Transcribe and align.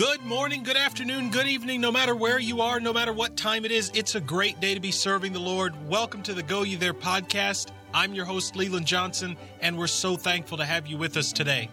Good 0.00 0.24
morning, 0.24 0.62
good 0.62 0.78
afternoon, 0.78 1.30
good 1.30 1.46
evening, 1.46 1.82
no 1.82 1.92
matter 1.92 2.14
where 2.14 2.38
you 2.38 2.62
are, 2.62 2.80
no 2.80 2.90
matter 2.90 3.12
what 3.12 3.36
time 3.36 3.66
it 3.66 3.70
is, 3.70 3.90
it's 3.92 4.14
a 4.14 4.20
great 4.20 4.58
day 4.58 4.72
to 4.72 4.80
be 4.80 4.90
serving 4.90 5.34
the 5.34 5.38
Lord. 5.38 5.74
Welcome 5.90 6.22
to 6.22 6.32
the 6.32 6.42
Go 6.42 6.62
Ye 6.62 6.76
There 6.76 6.94
podcast. 6.94 7.68
I'm 7.92 8.14
your 8.14 8.24
host, 8.24 8.56
Leland 8.56 8.86
Johnson, 8.86 9.36
and 9.60 9.76
we're 9.76 9.88
so 9.88 10.16
thankful 10.16 10.56
to 10.56 10.64
have 10.64 10.86
you 10.86 10.96
with 10.96 11.18
us 11.18 11.34
today. 11.34 11.68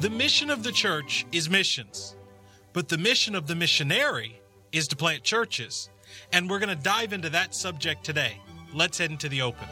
The 0.00 0.08
mission 0.08 0.48
of 0.48 0.62
the 0.62 0.72
church 0.72 1.26
is 1.30 1.50
missions, 1.50 2.16
but 2.72 2.88
the 2.88 2.96
mission 2.96 3.34
of 3.34 3.46
the 3.46 3.54
missionary 3.54 4.40
is 4.72 4.88
to 4.88 4.96
plant 4.96 5.22
churches. 5.22 5.90
And 6.32 6.48
we're 6.48 6.60
going 6.60 6.74
to 6.74 6.82
dive 6.82 7.12
into 7.12 7.28
that 7.28 7.54
subject 7.54 8.02
today. 8.02 8.40
Let's 8.72 8.96
head 8.96 9.10
into 9.10 9.28
the 9.28 9.42
open. 9.42 9.68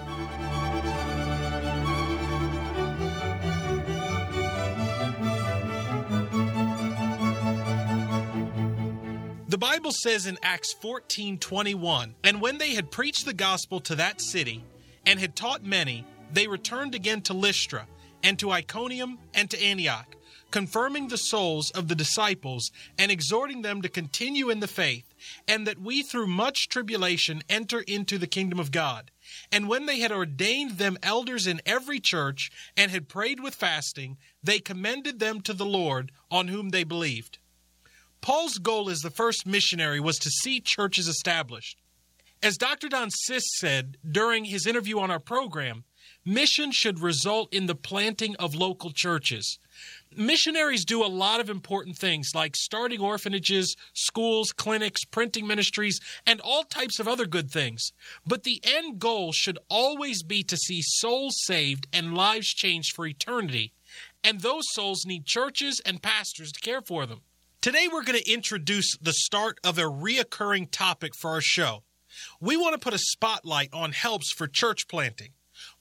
The 9.56 9.60
Bible 9.60 9.92
says 9.92 10.26
in 10.26 10.38
Acts 10.42 10.74
14 10.74 11.38
21, 11.38 12.14
And 12.22 12.42
when 12.42 12.58
they 12.58 12.74
had 12.74 12.90
preached 12.90 13.24
the 13.24 13.32
gospel 13.32 13.80
to 13.80 13.94
that 13.94 14.20
city 14.20 14.62
and 15.06 15.18
had 15.18 15.34
taught 15.34 15.64
many, 15.64 16.04
they 16.30 16.46
returned 16.46 16.94
again 16.94 17.22
to 17.22 17.32
Lystra 17.32 17.86
and 18.22 18.38
to 18.38 18.50
Iconium 18.50 19.18
and 19.32 19.48
to 19.48 19.58
Antioch, 19.58 20.14
confirming 20.50 21.08
the 21.08 21.16
souls 21.16 21.70
of 21.70 21.88
the 21.88 21.94
disciples 21.94 22.70
and 22.98 23.10
exhorting 23.10 23.62
them 23.62 23.80
to 23.80 23.88
continue 23.88 24.50
in 24.50 24.60
the 24.60 24.68
faith, 24.68 25.14
and 25.48 25.66
that 25.66 25.80
we 25.80 26.02
through 26.02 26.26
much 26.26 26.68
tribulation 26.68 27.42
enter 27.48 27.80
into 27.80 28.18
the 28.18 28.26
kingdom 28.26 28.60
of 28.60 28.70
God. 28.70 29.10
And 29.50 29.70
when 29.70 29.86
they 29.86 30.00
had 30.00 30.12
ordained 30.12 30.72
them 30.72 30.98
elders 31.02 31.46
in 31.46 31.62
every 31.64 31.98
church 31.98 32.50
and 32.76 32.90
had 32.90 33.08
prayed 33.08 33.40
with 33.40 33.54
fasting, 33.54 34.18
they 34.42 34.58
commended 34.58 35.18
them 35.18 35.40
to 35.40 35.54
the 35.54 35.64
Lord 35.64 36.12
on 36.30 36.48
whom 36.48 36.68
they 36.68 36.84
believed. 36.84 37.38
Paul's 38.20 38.58
goal 38.58 38.90
as 38.90 39.00
the 39.00 39.10
first 39.10 39.46
missionary 39.46 40.00
was 40.00 40.16
to 40.18 40.30
see 40.30 40.60
churches 40.60 41.08
established. 41.08 41.78
As 42.42 42.58
Dr. 42.58 42.88
Don 42.88 43.08
Sisk 43.08 43.46
said 43.58 43.96
during 44.08 44.44
his 44.44 44.66
interview 44.66 44.98
on 44.98 45.10
our 45.10 45.18
program, 45.18 45.84
mission 46.24 46.70
should 46.70 47.00
result 47.00 47.52
in 47.52 47.66
the 47.66 47.74
planting 47.74 48.36
of 48.36 48.54
local 48.54 48.90
churches. 48.90 49.58
Missionaries 50.14 50.84
do 50.84 51.04
a 51.04 51.08
lot 51.08 51.40
of 51.40 51.50
important 51.50 51.96
things 51.96 52.30
like 52.34 52.54
starting 52.54 53.00
orphanages, 53.00 53.74
schools, 53.94 54.52
clinics, 54.52 55.04
printing 55.04 55.46
ministries, 55.46 55.98
and 56.26 56.40
all 56.40 56.62
types 56.62 57.00
of 57.00 57.08
other 57.08 57.26
good 57.26 57.50
things. 57.50 57.92
But 58.26 58.42
the 58.42 58.60
end 58.62 58.98
goal 58.98 59.32
should 59.32 59.58
always 59.68 60.22
be 60.22 60.42
to 60.44 60.56
see 60.56 60.82
souls 60.82 61.34
saved 61.44 61.86
and 61.92 62.14
lives 62.14 62.48
changed 62.48 62.94
for 62.94 63.06
eternity. 63.06 63.72
And 64.22 64.40
those 64.40 64.64
souls 64.72 65.06
need 65.06 65.24
churches 65.24 65.80
and 65.86 66.02
pastors 66.02 66.52
to 66.52 66.60
care 66.60 66.82
for 66.82 67.06
them. 67.06 67.22
Today, 67.66 67.88
we're 67.92 68.04
going 68.04 68.16
to 68.16 68.32
introduce 68.32 68.96
the 68.98 69.12
start 69.12 69.58
of 69.64 69.76
a 69.76 69.82
reoccurring 69.82 70.70
topic 70.70 71.16
for 71.16 71.30
our 71.30 71.40
show. 71.40 71.82
We 72.40 72.56
want 72.56 72.74
to 72.74 72.78
put 72.78 72.94
a 72.94 72.98
spotlight 72.98 73.70
on 73.72 73.90
helps 73.90 74.30
for 74.30 74.46
church 74.46 74.86
planting. 74.86 75.30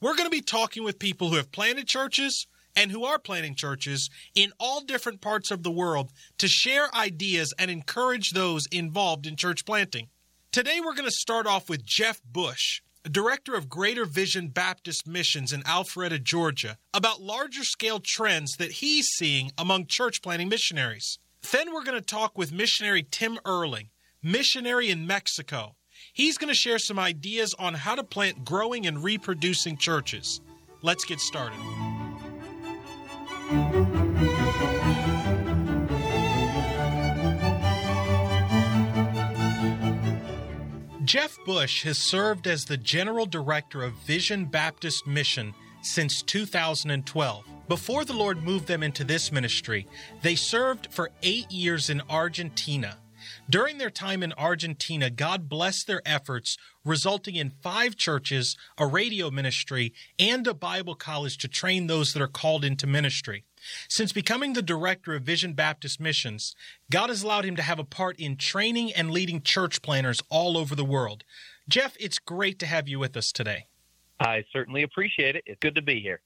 We're 0.01 0.15
going 0.15 0.25
to 0.25 0.35
be 0.35 0.41
talking 0.41 0.83
with 0.83 0.97
people 0.97 1.29
who 1.29 1.35
have 1.35 1.51
planted 1.51 1.85
churches 1.85 2.47
and 2.75 2.89
who 2.89 3.05
are 3.05 3.19
planting 3.19 3.53
churches 3.53 4.09
in 4.33 4.51
all 4.59 4.81
different 4.81 5.21
parts 5.21 5.51
of 5.51 5.61
the 5.61 5.69
world 5.69 6.09
to 6.39 6.47
share 6.47 6.87
ideas 6.95 7.53
and 7.59 7.69
encourage 7.69 8.31
those 8.31 8.65
involved 8.71 9.27
in 9.27 9.35
church 9.35 9.63
planting. 9.63 10.07
Today, 10.51 10.79
we're 10.83 10.95
going 10.95 11.07
to 11.07 11.11
start 11.11 11.45
off 11.45 11.69
with 11.69 11.85
Jeff 11.85 12.19
Bush, 12.23 12.81
director 13.03 13.53
of 13.53 13.69
Greater 13.69 14.05
Vision 14.05 14.47
Baptist 14.47 15.05
Missions 15.05 15.53
in 15.53 15.61
Alpharetta, 15.61 16.23
Georgia, 16.23 16.79
about 16.95 17.21
larger 17.21 17.63
scale 17.63 18.01
trends 18.03 18.53
that 18.53 18.71
he's 18.71 19.05
seeing 19.05 19.51
among 19.55 19.85
church 19.85 20.23
planting 20.23 20.49
missionaries. 20.49 21.19
Then 21.51 21.73
we're 21.73 21.83
going 21.83 21.99
to 21.99 22.05
talk 22.05 22.37
with 22.37 22.51
missionary 22.51 23.05
Tim 23.09 23.37
Erling, 23.45 23.89
missionary 24.23 24.89
in 24.89 25.05
Mexico. 25.05 25.75
He's 26.13 26.37
going 26.37 26.47
to 26.49 26.55
share 26.55 26.79
some 26.79 26.97
ideas 26.97 27.53
on 27.59 27.73
how 27.73 27.95
to 27.95 28.03
plant 28.03 28.43
growing 28.43 28.87
and 28.87 29.03
reproducing 29.03 29.77
churches. 29.77 30.41
Let's 30.81 31.05
get 31.05 31.19
started. 31.19 31.59
Jeff 41.03 41.37
Bush 41.45 41.83
has 41.83 41.97
served 41.97 42.47
as 42.47 42.65
the 42.65 42.77
General 42.77 43.25
Director 43.25 43.83
of 43.83 43.93
Vision 43.93 44.45
Baptist 44.45 45.05
Mission 45.05 45.53
since 45.81 46.21
2012. 46.23 47.54
Before 47.67 48.05
the 48.05 48.13
Lord 48.13 48.43
moved 48.43 48.67
them 48.67 48.83
into 48.83 49.03
this 49.03 49.31
ministry, 49.31 49.87
they 50.21 50.35
served 50.35 50.87
for 50.91 51.09
eight 51.23 51.49
years 51.49 51.89
in 51.89 52.01
Argentina. 52.09 52.97
During 53.49 53.79
their 53.79 53.89
time 53.89 54.21
in 54.21 54.33
Argentina, 54.33 55.09
God 55.09 55.49
blessed 55.49 55.87
their 55.87 56.03
efforts, 56.05 56.59
resulting 56.83 57.35
in 57.35 57.49
five 57.63 57.95
churches, 57.95 58.55
a 58.77 58.85
radio 58.85 59.31
ministry, 59.31 59.93
and 60.19 60.45
a 60.45 60.53
Bible 60.53 60.93
college 60.93 61.39
to 61.39 61.47
train 61.47 61.87
those 61.87 62.13
that 62.13 62.21
are 62.21 62.27
called 62.27 62.63
into 62.63 62.85
ministry. 62.85 63.45
Since 63.89 64.11
becoming 64.11 64.53
the 64.53 64.61
director 64.61 65.15
of 65.15 65.23
Vision 65.23 65.53
Baptist 65.53 65.99
Missions, 65.99 66.55
God 66.91 67.09
has 67.09 67.23
allowed 67.23 67.45
him 67.45 67.55
to 67.55 67.63
have 67.63 67.79
a 67.79 67.83
part 67.83 68.19
in 68.19 68.37
training 68.37 68.93
and 68.93 69.09
leading 69.09 69.41
church 69.41 69.81
planters 69.81 70.21
all 70.29 70.55
over 70.55 70.75
the 70.75 70.85
world. 70.85 71.23
Jeff, 71.67 71.95
it's 71.99 72.19
great 72.19 72.59
to 72.59 72.67
have 72.67 72.87
you 72.87 72.99
with 72.99 73.17
us 73.17 73.31
today. 73.31 73.65
I 74.19 74.43
certainly 74.53 74.83
appreciate 74.83 75.35
it. 75.35 75.43
It's 75.47 75.59
good 75.59 75.75
to 75.75 75.81
be 75.81 75.99
here. 75.99 76.21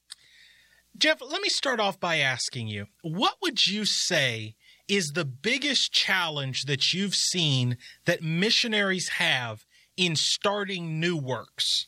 Jeff, 0.97 1.21
let 1.21 1.41
me 1.41 1.49
start 1.49 1.79
off 1.79 1.99
by 1.99 2.17
asking 2.17 2.67
you 2.67 2.87
what 3.01 3.35
would 3.41 3.67
you 3.67 3.85
say 3.85 4.55
is 4.87 5.11
the 5.13 5.25
biggest 5.25 5.93
challenge 5.93 6.63
that 6.63 6.93
you've 6.93 7.13
seen 7.13 7.77
that 8.05 8.23
missionaries 8.23 9.09
have 9.09 9.65
in 9.95 10.15
starting 10.15 10.99
new 10.99 11.15
works? 11.15 11.87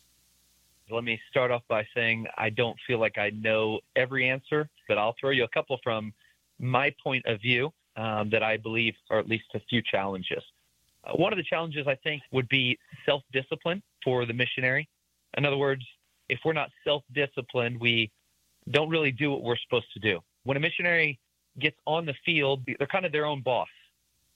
Let 0.89 1.03
me 1.03 1.19
start 1.29 1.51
off 1.51 1.63
by 1.67 1.87
saying 1.95 2.27
I 2.37 2.49
don't 2.49 2.77
feel 2.85 2.99
like 2.99 3.17
I 3.17 3.31
know 3.31 3.79
every 3.95 4.29
answer, 4.29 4.69
but 4.87 4.97
I'll 4.97 5.15
throw 5.19 5.31
you 5.31 5.45
a 5.45 5.47
couple 5.47 5.79
from 5.83 6.13
my 6.59 6.93
point 7.03 7.25
of 7.25 7.41
view 7.41 7.73
um, 7.95 8.29
that 8.29 8.43
I 8.43 8.57
believe 8.57 8.93
are 9.09 9.19
at 9.19 9.27
least 9.27 9.45
a 9.53 9.59
few 9.69 9.81
challenges. 9.81 10.43
Uh, 11.03 11.13
one 11.13 11.33
of 11.33 11.37
the 11.37 11.43
challenges 11.43 11.87
I 11.87 11.95
think 11.95 12.21
would 12.31 12.47
be 12.49 12.77
self 13.05 13.23
discipline 13.33 13.81
for 14.03 14.25
the 14.25 14.33
missionary. 14.33 14.87
In 15.37 15.45
other 15.45 15.57
words, 15.57 15.83
if 16.29 16.39
we're 16.45 16.53
not 16.53 16.69
self 16.83 17.03
disciplined, 17.13 17.79
we 17.79 18.11
don't 18.69 18.89
really 18.89 19.11
do 19.11 19.31
what 19.31 19.43
we're 19.43 19.57
supposed 19.57 19.91
to 19.93 19.99
do. 19.99 20.19
When 20.43 20.57
a 20.57 20.59
missionary 20.59 21.19
gets 21.59 21.77
on 21.85 22.05
the 22.05 22.13
field, 22.25 22.61
they're 22.65 22.87
kind 22.87 23.05
of 23.05 23.11
their 23.11 23.25
own 23.25 23.41
boss. 23.41 23.67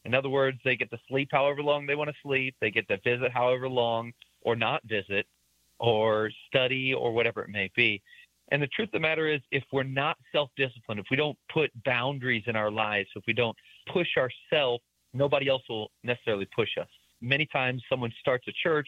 In 0.03 0.13
other 0.13 0.29
words, 0.29 0.59
they 0.63 0.75
get 0.75 0.91
to 0.91 0.99
sleep 1.07 1.29
however 1.31 1.61
long 1.61 1.85
they 1.85 1.95
want 1.95 2.09
to 2.09 2.15
sleep, 2.21 2.55
they 2.61 2.71
get 2.71 2.87
to 2.89 2.97
visit 3.03 3.31
however 3.31 3.67
long 3.67 4.13
or 4.41 4.55
not 4.55 4.83
visit 4.85 5.25
or 5.79 6.29
study 6.47 6.93
or 6.93 7.11
whatever 7.11 7.41
it 7.41 7.49
may 7.49 7.71
be. 7.75 8.01
And 8.51 8.61
the 8.61 8.67
truth 8.67 8.89
of 8.89 8.93
the 8.93 8.99
matter 8.99 9.27
is, 9.27 9.41
if 9.51 9.63
we're 9.71 9.83
not 9.83 10.17
self 10.31 10.51
disciplined, 10.55 10.99
if 10.99 11.07
we 11.09 11.17
don't 11.17 11.37
put 11.51 11.71
boundaries 11.83 12.43
in 12.45 12.55
our 12.55 12.69
lives, 12.69 13.09
if 13.15 13.23
we 13.25 13.33
don't 13.33 13.57
push 13.91 14.09
ourselves, 14.17 14.83
nobody 15.13 15.49
else 15.49 15.63
will 15.67 15.89
necessarily 16.03 16.47
push 16.55 16.69
us. 16.79 16.87
Many 17.21 17.47
times 17.47 17.81
someone 17.89 18.13
starts 18.19 18.47
a 18.47 18.51
church 18.63 18.87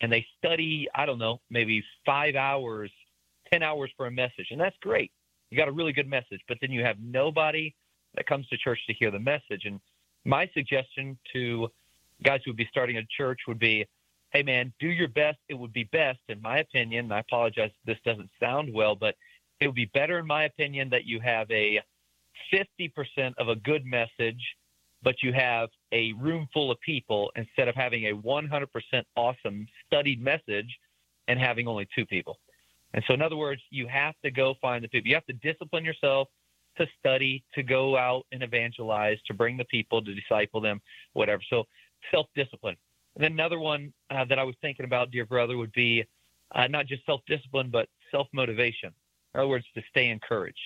and 0.00 0.10
they 0.10 0.26
study, 0.38 0.88
I 0.94 1.06
don't 1.06 1.18
know, 1.18 1.40
maybe 1.50 1.82
five 2.04 2.34
hours 2.34 2.90
10 3.52 3.62
hours 3.62 3.90
for 3.96 4.06
a 4.06 4.10
message, 4.10 4.48
and 4.50 4.60
that's 4.60 4.76
great. 4.80 5.10
You 5.50 5.56
got 5.56 5.68
a 5.68 5.72
really 5.72 5.92
good 5.92 6.08
message, 6.08 6.40
but 6.48 6.58
then 6.60 6.70
you 6.70 6.82
have 6.84 6.96
nobody 7.00 7.74
that 8.14 8.26
comes 8.26 8.46
to 8.48 8.56
church 8.56 8.80
to 8.86 8.94
hear 8.94 9.10
the 9.10 9.18
message. 9.18 9.64
And 9.64 9.80
my 10.24 10.48
suggestion 10.54 11.18
to 11.32 11.68
guys 12.22 12.40
who 12.44 12.50
would 12.50 12.56
be 12.56 12.68
starting 12.70 12.98
a 12.98 13.02
church 13.16 13.40
would 13.46 13.58
be, 13.58 13.86
hey 14.30 14.42
man, 14.42 14.72
do 14.78 14.88
your 14.88 15.08
best. 15.08 15.38
It 15.48 15.54
would 15.54 15.72
be 15.72 15.84
best, 15.84 16.18
in 16.28 16.40
my 16.42 16.58
opinion. 16.58 17.06
And 17.06 17.14
I 17.14 17.20
apologize 17.20 17.70
if 17.70 17.86
this 17.86 17.98
doesn't 18.04 18.30
sound 18.40 18.72
well, 18.72 18.94
but 18.94 19.14
it 19.60 19.66
would 19.66 19.74
be 19.74 19.90
better, 19.94 20.18
in 20.18 20.26
my 20.26 20.44
opinion, 20.44 20.90
that 20.90 21.04
you 21.04 21.20
have 21.20 21.50
a 21.50 21.80
50% 22.52 23.34
of 23.38 23.48
a 23.48 23.56
good 23.56 23.84
message, 23.84 24.42
but 25.02 25.22
you 25.22 25.32
have 25.32 25.68
a 25.92 26.12
room 26.14 26.48
full 26.52 26.70
of 26.70 26.80
people 26.80 27.30
instead 27.36 27.68
of 27.68 27.74
having 27.74 28.06
a 28.06 28.12
100% 28.12 28.66
awesome 29.16 29.66
studied 29.86 30.22
message 30.22 30.78
and 31.28 31.38
having 31.38 31.66
only 31.66 31.86
two 31.94 32.06
people. 32.06 32.38
And 32.94 33.04
so, 33.06 33.14
in 33.14 33.22
other 33.22 33.36
words, 33.36 33.60
you 33.70 33.86
have 33.86 34.14
to 34.24 34.30
go 34.30 34.54
find 34.60 34.82
the 34.82 34.88
people. 34.88 35.08
You 35.08 35.14
have 35.14 35.26
to 35.26 35.32
discipline 35.34 35.84
yourself 35.84 36.28
to 36.78 36.86
study, 36.98 37.44
to 37.54 37.62
go 37.62 37.96
out 37.96 38.24
and 38.32 38.42
evangelize, 38.42 39.18
to 39.26 39.34
bring 39.34 39.56
the 39.56 39.64
people, 39.64 40.02
to 40.02 40.14
disciple 40.14 40.60
them, 40.60 40.80
whatever. 41.12 41.42
So, 41.50 41.64
self 42.10 42.26
discipline. 42.34 42.76
And 43.16 43.24
then 43.24 43.32
another 43.32 43.58
one 43.58 43.92
uh, 44.10 44.24
that 44.26 44.38
I 44.38 44.44
was 44.44 44.54
thinking 44.62 44.84
about, 44.84 45.10
dear 45.10 45.26
brother, 45.26 45.56
would 45.56 45.72
be 45.72 46.04
uh, 46.54 46.66
not 46.68 46.86
just 46.86 47.04
self 47.04 47.20
discipline, 47.26 47.68
but 47.70 47.88
self 48.10 48.28
motivation. 48.32 48.92
In 49.34 49.40
other 49.40 49.48
words, 49.48 49.66
to 49.74 49.82
stay 49.90 50.08
encouraged. 50.08 50.58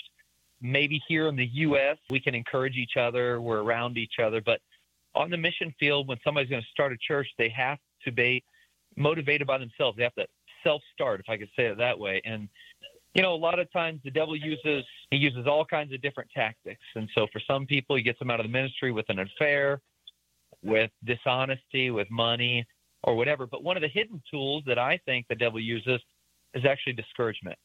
Maybe 0.60 1.02
here 1.08 1.26
in 1.26 1.34
the 1.34 1.46
U.S., 1.46 1.98
we 2.08 2.20
can 2.20 2.36
encourage 2.36 2.76
each 2.76 2.96
other, 2.96 3.40
we're 3.40 3.62
around 3.62 3.98
each 3.98 4.20
other, 4.22 4.40
but 4.40 4.60
on 5.14 5.28
the 5.28 5.36
mission 5.36 5.74
field, 5.78 6.08
when 6.08 6.18
somebody's 6.24 6.48
going 6.48 6.62
to 6.62 6.68
start 6.68 6.92
a 6.92 6.96
church, 6.96 7.26
they 7.36 7.48
have 7.50 7.78
to 8.04 8.12
be 8.12 8.42
motivated 8.96 9.46
by 9.46 9.58
themselves. 9.58 9.96
They 9.96 10.04
have 10.04 10.14
to 10.14 10.26
self 10.62 10.82
start, 10.94 11.20
if 11.20 11.28
I 11.28 11.36
could 11.36 11.50
say 11.56 11.66
it 11.66 11.78
that 11.78 11.98
way. 11.98 12.20
And 12.24 12.48
you 13.14 13.22
know, 13.22 13.34
a 13.34 13.36
lot 13.36 13.58
of 13.58 13.70
times 13.72 14.00
the 14.04 14.10
devil 14.10 14.34
uses 14.34 14.84
he 15.10 15.18
uses 15.18 15.46
all 15.46 15.64
kinds 15.64 15.92
of 15.92 16.00
different 16.00 16.30
tactics, 16.34 16.84
and 16.94 17.08
so 17.14 17.26
for 17.32 17.40
some 17.46 17.66
people, 17.66 17.96
he 17.96 18.02
gets 18.02 18.18
them 18.18 18.30
out 18.30 18.40
of 18.40 18.46
the 18.46 18.52
ministry 18.52 18.90
with 18.90 19.08
an 19.10 19.18
affair, 19.18 19.80
with 20.62 20.90
dishonesty, 21.04 21.90
with 21.90 22.10
money, 22.10 22.66
or 23.02 23.14
whatever. 23.14 23.46
But 23.46 23.62
one 23.62 23.76
of 23.76 23.82
the 23.82 23.88
hidden 23.88 24.22
tools 24.30 24.62
that 24.66 24.78
I 24.78 24.98
think 25.04 25.26
the 25.28 25.34
devil 25.34 25.60
uses 25.60 26.00
is 26.54 26.64
actually 26.64 26.94
discouragement. 26.94 27.58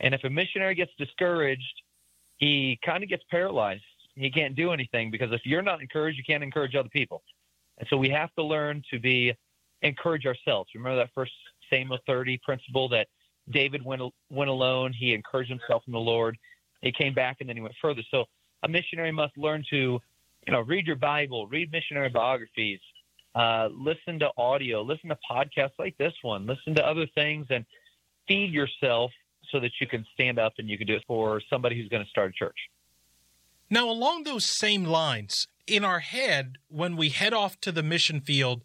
And 0.00 0.14
if 0.14 0.24
a 0.24 0.30
missionary 0.30 0.74
gets 0.74 0.92
discouraged, 0.98 1.82
he 2.36 2.78
kind 2.84 3.02
of 3.02 3.08
gets 3.08 3.22
paralyzed. 3.30 3.82
He 4.16 4.30
can't 4.30 4.54
do 4.54 4.72
anything 4.72 5.10
because 5.10 5.32
if 5.32 5.42
you're 5.44 5.62
not 5.62 5.80
encouraged, 5.80 6.18
you 6.18 6.24
can't 6.24 6.42
encourage 6.42 6.74
other 6.74 6.88
people. 6.88 7.22
And 7.78 7.88
so 7.88 7.96
we 7.96 8.08
have 8.10 8.32
to 8.34 8.42
learn 8.42 8.82
to 8.92 8.98
be 8.98 9.34
encourage 9.82 10.26
ourselves. 10.26 10.70
Remember 10.74 10.96
that 10.96 11.10
first 11.14 11.32
Samuel 11.70 11.98
30 12.06 12.38
principle 12.44 12.88
that 12.90 13.08
David 13.50 13.84
went 13.84 14.02
went 14.30 14.50
alone. 14.50 14.92
He 14.92 15.14
encouraged 15.14 15.50
himself 15.50 15.82
in 15.86 15.92
the 15.92 15.98
Lord. 15.98 16.36
He 16.82 16.92
came 16.92 17.14
back 17.14 17.38
and 17.40 17.48
then 17.48 17.56
he 17.56 17.62
went 17.62 17.74
further. 17.80 18.02
So 18.10 18.24
a 18.62 18.68
missionary 18.68 19.12
must 19.12 19.36
learn 19.36 19.64
to, 19.70 19.76
you 20.46 20.52
know, 20.52 20.60
read 20.60 20.86
your 20.86 20.96
Bible, 20.96 21.46
read 21.46 21.72
missionary 21.72 22.08
biographies, 22.08 22.80
uh, 23.34 23.68
listen 23.72 24.18
to 24.20 24.30
audio, 24.36 24.82
listen 24.82 25.08
to 25.08 25.18
podcasts 25.30 25.78
like 25.78 25.96
this 25.98 26.12
one, 26.22 26.46
listen 26.46 26.74
to 26.74 26.86
other 26.86 27.06
things, 27.14 27.46
and 27.50 27.64
feed 28.28 28.52
yourself 28.52 29.10
so 29.50 29.60
that 29.60 29.72
you 29.80 29.86
can 29.86 30.06
stand 30.14 30.38
up 30.38 30.54
and 30.58 30.68
you 30.68 30.78
can 30.78 30.86
do 30.86 30.94
it 30.94 31.02
for 31.06 31.40
somebody 31.50 31.76
who's 31.76 31.88
going 31.88 32.02
to 32.02 32.08
start 32.08 32.30
a 32.30 32.32
church. 32.32 32.56
Now, 33.70 33.88
along 33.90 34.24
those 34.24 34.46
same 34.46 34.84
lines, 34.84 35.46
in 35.66 35.84
our 35.84 36.00
head, 36.00 36.56
when 36.68 36.96
we 36.96 37.08
head 37.08 37.32
off 37.32 37.60
to 37.60 37.72
the 37.72 37.82
mission 37.82 38.20
field, 38.20 38.62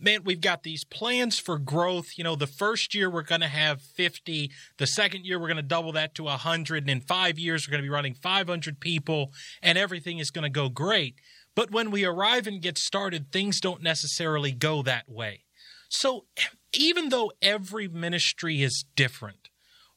man, 0.00 0.24
we've 0.24 0.40
got 0.40 0.62
these 0.62 0.84
plans 0.84 1.38
for 1.38 1.58
growth. 1.58 2.16
You 2.16 2.24
know, 2.24 2.36
the 2.36 2.46
first 2.46 2.94
year 2.94 3.10
we're 3.10 3.22
going 3.22 3.40
to 3.40 3.48
have 3.48 3.82
50. 3.82 4.50
The 4.78 4.86
second 4.86 5.24
year 5.24 5.38
we're 5.38 5.48
going 5.48 5.56
to 5.56 5.62
double 5.62 5.92
that 5.92 6.14
to 6.16 6.24
100. 6.24 6.84
And 6.84 6.90
in 6.90 7.00
five 7.00 7.38
years, 7.38 7.66
we're 7.66 7.72
going 7.72 7.82
to 7.82 7.86
be 7.86 7.94
running 7.94 8.14
500 8.14 8.80
people 8.80 9.32
and 9.62 9.76
everything 9.78 10.18
is 10.18 10.30
going 10.30 10.44
to 10.44 10.50
go 10.50 10.68
great. 10.68 11.16
But 11.54 11.70
when 11.70 11.90
we 11.90 12.04
arrive 12.04 12.46
and 12.46 12.62
get 12.62 12.78
started, 12.78 13.32
things 13.32 13.60
don't 13.60 13.82
necessarily 13.82 14.52
go 14.52 14.82
that 14.82 15.08
way. 15.08 15.44
So 15.88 16.26
even 16.72 17.08
though 17.08 17.32
every 17.42 17.88
ministry 17.88 18.62
is 18.62 18.84
different, 18.94 19.48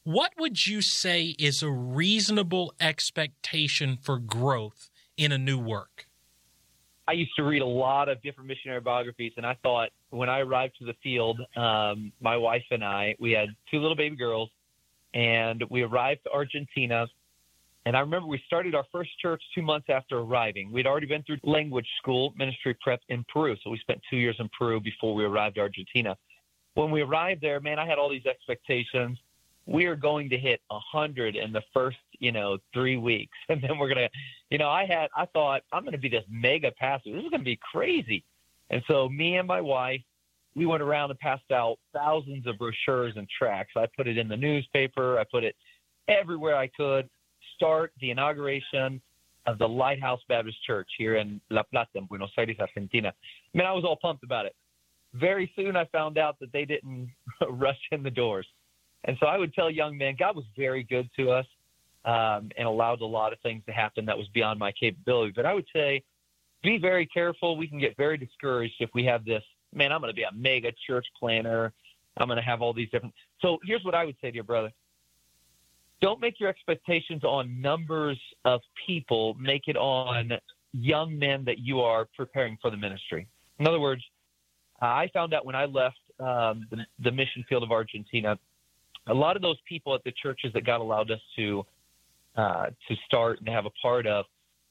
what 0.02 0.32
would 0.38 0.66
you 0.66 0.82
say 0.82 1.34
is 1.38 1.62
a 1.62 1.70
reasonable 1.70 2.74
expectation 2.80 3.96
for 3.96 4.18
growth 4.18 4.90
in 5.16 5.32
a 5.32 5.38
new 5.38 5.58
work? 5.58 6.03
I 7.06 7.12
used 7.12 7.32
to 7.36 7.42
read 7.42 7.60
a 7.60 7.66
lot 7.66 8.08
of 8.08 8.22
different 8.22 8.48
missionary 8.48 8.80
biographies, 8.80 9.32
and 9.36 9.44
I 9.44 9.56
thought 9.62 9.90
when 10.10 10.28
I 10.28 10.40
arrived 10.40 10.76
to 10.78 10.86
the 10.86 10.94
field, 11.02 11.40
um, 11.56 12.12
my 12.20 12.36
wife 12.36 12.64
and 12.70 12.82
I, 12.82 13.14
we 13.20 13.32
had 13.32 13.48
two 13.70 13.78
little 13.78 13.96
baby 13.96 14.16
girls, 14.16 14.50
and 15.12 15.62
we 15.70 15.82
arrived 15.82 16.22
to 16.24 16.30
Argentina. 16.30 17.06
And 17.86 17.94
I 17.94 18.00
remember 18.00 18.26
we 18.26 18.42
started 18.46 18.74
our 18.74 18.84
first 18.90 19.10
church 19.20 19.42
two 19.54 19.60
months 19.60 19.88
after 19.90 20.18
arriving. 20.18 20.72
We'd 20.72 20.86
already 20.86 21.06
been 21.06 21.22
through 21.24 21.38
language 21.42 21.86
school, 21.98 22.32
ministry 22.36 22.74
prep 22.80 23.00
in 23.10 23.24
Peru. 23.30 23.54
So 23.62 23.68
we 23.68 23.78
spent 23.78 24.00
two 24.08 24.16
years 24.16 24.36
in 24.38 24.48
Peru 24.58 24.80
before 24.80 25.14
we 25.14 25.24
arrived 25.24 25.56
to 25.56 25.60
Argentina. 25.60 26.16
When 26.72 26.90
we 26.90 27.02
arrived 27.02 27.42
there, 27.42 27.60
man, 27.60 27.78
I 27.78 27.86
had 27.86 27.98
all 27.98 28.08
these 28.08 28.26
expectations 28.26 29.18
we 29.66 29.86
are 29.86 29.96
going 29.96 30.28
to 30.30 30.38
hit 30.38 30.60
a 30.70 30.78
hundred 30.78 31.36
in 31.36 31.52
the 31.52 31.62
first, 31.72 31.96
you 32.20 32.32
know, 32.32 32.58
three 32.72 32.96
weeks. 32.96 33.32
And 33.48 33.62
then 33.62 33.78
we're 33.78 33.88
gonna 33.88 34.08
you 34.50 34.58
know, 34.58 34.68
I 34.68 34.86
had 34.86 35.08
I 35.16 35.26
thought 35.26 35.62
I'm 35.72 35.84
gonna 35.84 35.98
be 35.98 36.08
this 36.08 36.24
mega 36.28 36.70
pastor. 36.72 37.12
This 37.12 37.24
is 37.24 37.30
gonna 37.30 37.42
be 37.42 37.58
crazy. 37.72 38.24
And 38.70 38.82
so 38.88 39.08
me 39.08 39.36
and 39.36 39.46
my 39.46 39.60
wife, 39.60 40.00
we 40.54 40.66
went 40.66 40.82
around 40.82 41.10
and 41.10 41.18
passed 41.18 41.50
out 41.52 41.76
thousands 41.92 42.46
of 42.46 42.58
brochures 42.58 43.14
and 43.16 43.28
tracts. 43.38 43.72
I 43.76 43.86
put 43.96 44.06
it 44.06 44.18
in 44.18 44.28
the 44.28 44.36
newspaper, 44.36 45.18
I 45.18 45.24
put 45.30 45.44
it 45.44 45.54
everywhere 46.08 46.56
I 46.56 46.68
could, 46.68 47.08
start 47.56 47.92
the 48.00 48.10
inauguration 48.10 49.00
of 49.46 49.58
the 49.58 49.68
Lighthouse 49.68 50.20
Baptist 50.28 50.56
Church 50.66 50.88
here 50.96 51.16
in 51.16 51.40
La 51.50 51.62
Plata 51.64 51.90
in 51.94 52.06
Buenos 52.06 52.30
Aires, 52.38 52.56
Argentina. 52.58 53.08
I 53.08 53.58
mean, 53.58 53.66
I 53.66 53.72
was 53.72 53.84
all 53.84 53.96
pumped 54.00 54.24
about 54.24 54.46
it. 54.46 54.54
Very 55.12 55.52
soon 55.54 55.76
I 55.76 55.84
found 55.86 56.18
out 56.18 56.38
that 56.40 56.52
they 56.52 56.64
didn't 56.64 57.10
rush 57.50 57.78
in 57.92 58.02
the 58.02 58.10
doors. 58.10 58.46
And 59.04 59.16
so 59.20 59.26
I 59.26 59.36
would 59.36 59.52
tell 59.52 59.70
young 59.70 59.98
men, 59.98 60.16
God 60.18 60.34
was 60.34 60.44
very 60.56 60.82
good 60.82 61.08
to 61.16 61.30
us 61.30 61.46
um, 62.04 62.50
and 62.56 62.66
allowed 62.66 63.00
a 63.00 63.06
lot 63.06 63.32
of 63.32 63.40
things 63.40 63.62
to 63.66 63.72
happen 63.72 64.04
that 64.06 64.16
was 64.16 64.28
beyond 64.28 64.58
my 64.58 64.72
capability. 64.72 65.32
But 65.34 65.46
I 65.46 65.54
would 65.54 65.66
say, 65.72 66.02
be 66.62 66.78
very 66.78 67.06
careful. 67.06 67.56
We 67.56 67.66
can 67.66 67.78
get 67.78 67.96
very 67.96 68.16
discouraged 68.16 68.74
if 68.80 68.90
we 68.94 69.04
have 69.04 69.24
this, 69.24 69.42
man, 69.74 69.92
I'm 69.92 70.00
going 70.00 70.12
to 70.12 70.16
be 70.16 70.22
a 70.22 70.32
mega 70.34 70.72
church 70.86 71.06
planter. 71.18 71.72
I'm 72.16 72.28
going 72.28 72.38
to 72.38 72.42
have 72.42 72.62
all 72.62 72.72
these 72.72 72.88
different. 72.90 73.14
So 73.40 73.58
here's 73.64 73.84
what 73.84 73.94
I 73.94 74.04
would 74.04 74.16
say 74.20 74.30
to 74.30 74.34
your 74.34 74.44
brother. 74.44 74.70
Don't 76.00 76.20
make 76.20 76.38
your 76.38 76.48
expectations 76.48 77.24
on 77.24 77.60
numbers 77.60 78.18
of 78.44 78.60
people. 78.86 79.34
Make 79.34 79.68
it 79.68 79.76
on 79.76 80.32
young 80.72 81.18
men 81.18 81.44
that 81.44 81.58
you 81.58 81.80
are 81.80 82.06
preparing 82.16 82.58
for 82.60 82.70
the 82.70 82.76
ministry. 82.76 83.26
In 83.58 83.66
other 83.66 83.80
words, 83.80 84.02
I 84.80 85.08
found 85.12 85.34
out 85.34 85.46
when 85.46 85.54
I 85.54 85.64
left 85.64 85.98
um, 86.20 86.66
the, 86.70 86.84
the 87.02 87.10
mission 87.10 87.44
field 87.48 87.62
of 87.62 87.72
Argentina 87.72 88.38
a 89.06 89.14
lot 89.14 89.36
of 89.36 89.42
those 89.42 89.58
people 89.68 89.94
at 89.94 90.02
the 90.04 90.12
churches 90.12 90.52
that 90.54 90.64
God 90.64 90.80
allowed 90.80 91.10
us 91.10 91.20
to 91.36 91.64
uh, 92.36 92.66
to 92.88 92.96
start 93.06 93.40
and 93.40 93.48
have 93.48 93.66
a 93.66 93.70
part 93.82 94.06
of, 94.06 94.24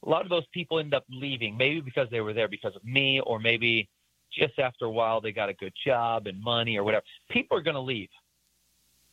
a 0.05 0.09
lot 0.09 0.23
of 0.23 0.29
those 0.29 0.45
people 0.53 0.79
end 0.79 0.93
up 0.93 1.05
leaving, 1.09 1.55
maybe 1.55 1.79
because 1.79 2.07
they 2.11 2.21
were 2.21 2.33
there 2.33 2.47
because 2.47 2.75
of 2.75 2.83
me, 2.83 3.21
or 3.21 3.39
maybe 3.39 3.87
just 4.37 4.59
after 4.59 4.85
a 4.85 4.91
while 4.91 5.21
they 5.21 5.31
got 5.31 5.49
a 5.49 5.53
good 5.53 5.73
job 5.85 6.27
and 6.27 6.41
money 6.41 6.77
or 6.77 6.83
whatever. 6.83 7.03
People 7.29 7.57
are 7.57 7.61
going 7.61 7.75
to 7.75 7.81
leave. 7.81 8.09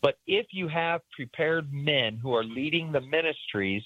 But 0.03 0.17
if 0.27 0.47
you 0.51 0.67
have 0.69 1.03
prepared 1.15 1.73
men 1.73 2.17
who 2.17 2.35
are 2.35 2.43
leading 2.43 2.91
the 2.91 3.03
ministries, 3.03 3.83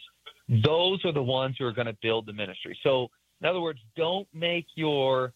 those 0.48 1.04
are 1.04 1.12
the 1.12 1.22
ones 1.22 1.56
who 1.58 1.66
are 1.66 1.72
going 1.72 1.86
to 1.86 1.96
build 2.02 2.26
the 2.26 2.32
ministry. 2.32 2.78
So, 2.82 3.08
in 3.40 3.48
other 3.48 3.60
words, 3.60 3.80
don't 3.96 4.28
make 4.32 4.66
your 4.76 5.32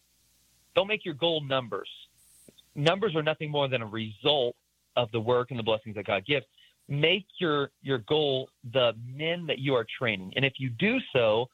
don't 0.75 0.87
make 0.87 1.03
your 1.03 1.15
goal 1.15 1.43
numbers. 1.43 1.89
Numbers 2.75 3.15
are 3.15 3.23
nothing 3.23 3.51
more 3.51 3.67
than 3.67 3.81
a 3.81 3.85
result 3.85 4.55
of 4.95 5.11
the 5.11 5.19
work 5.19 5.49
and 5.49 5.59
the 5.59 5.63
blessings 5.63 5.95
that 5.95 6.05
God 6.05 6.25
gives. 6.25 6.45
Make 6.89 7.27
your 7.39 7.71
your 7.81 7.99
goal 7.99 8.49
the 8.73 8.93
men 9.05 9.45
that 9.45 9.59
you 9.59 9.75
are 9.75 9.85
training, 9.97 10.33
and 10.35 10.43
if 10.43 10.53
you 10.57 10.69
do 10.71 10.97
so, 11.13 11.47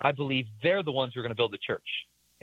I 0.00 0.12
believe 0.12 0.46
they're 0.62 0.82
the 0.82 0.92
ones 0.92 1.12
who 1.14 1.20
are 1.20 1.22
going 1.22 1.30
to 1.30 1.36
build 1.36 1.52
the 1.52 1.58
church. 1.58 1.86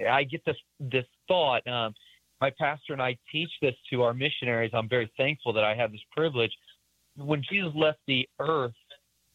I 0.09 0.23
get 0.23 0.45
this 0.45 0.55
this 0.79 1.05
thought. 1.27 1.67
Um, 1.67 1.94
my 2.39 2.51
pastor 2.51 2.94
and 2.94 3.01
I 3.01 3.17
teach 3.31 3.49
this 3.61 3.73
to 3.89 4.03
our 4.03 4.13
missionaries. 4.13 4.71
I'm 4.73 4.88
very 4.88 5.11
thankful 5.17 5.53
that 5.53 5.63
I 5.63 5.75
have 5.75 5.91
this 5.91 6.01
privilege. 6.15 6.51
When 7.15 7.41
Jesus 7.49 7.71
left 7.75 7.99
the 8.07 8.29
earth, 8.39 8.75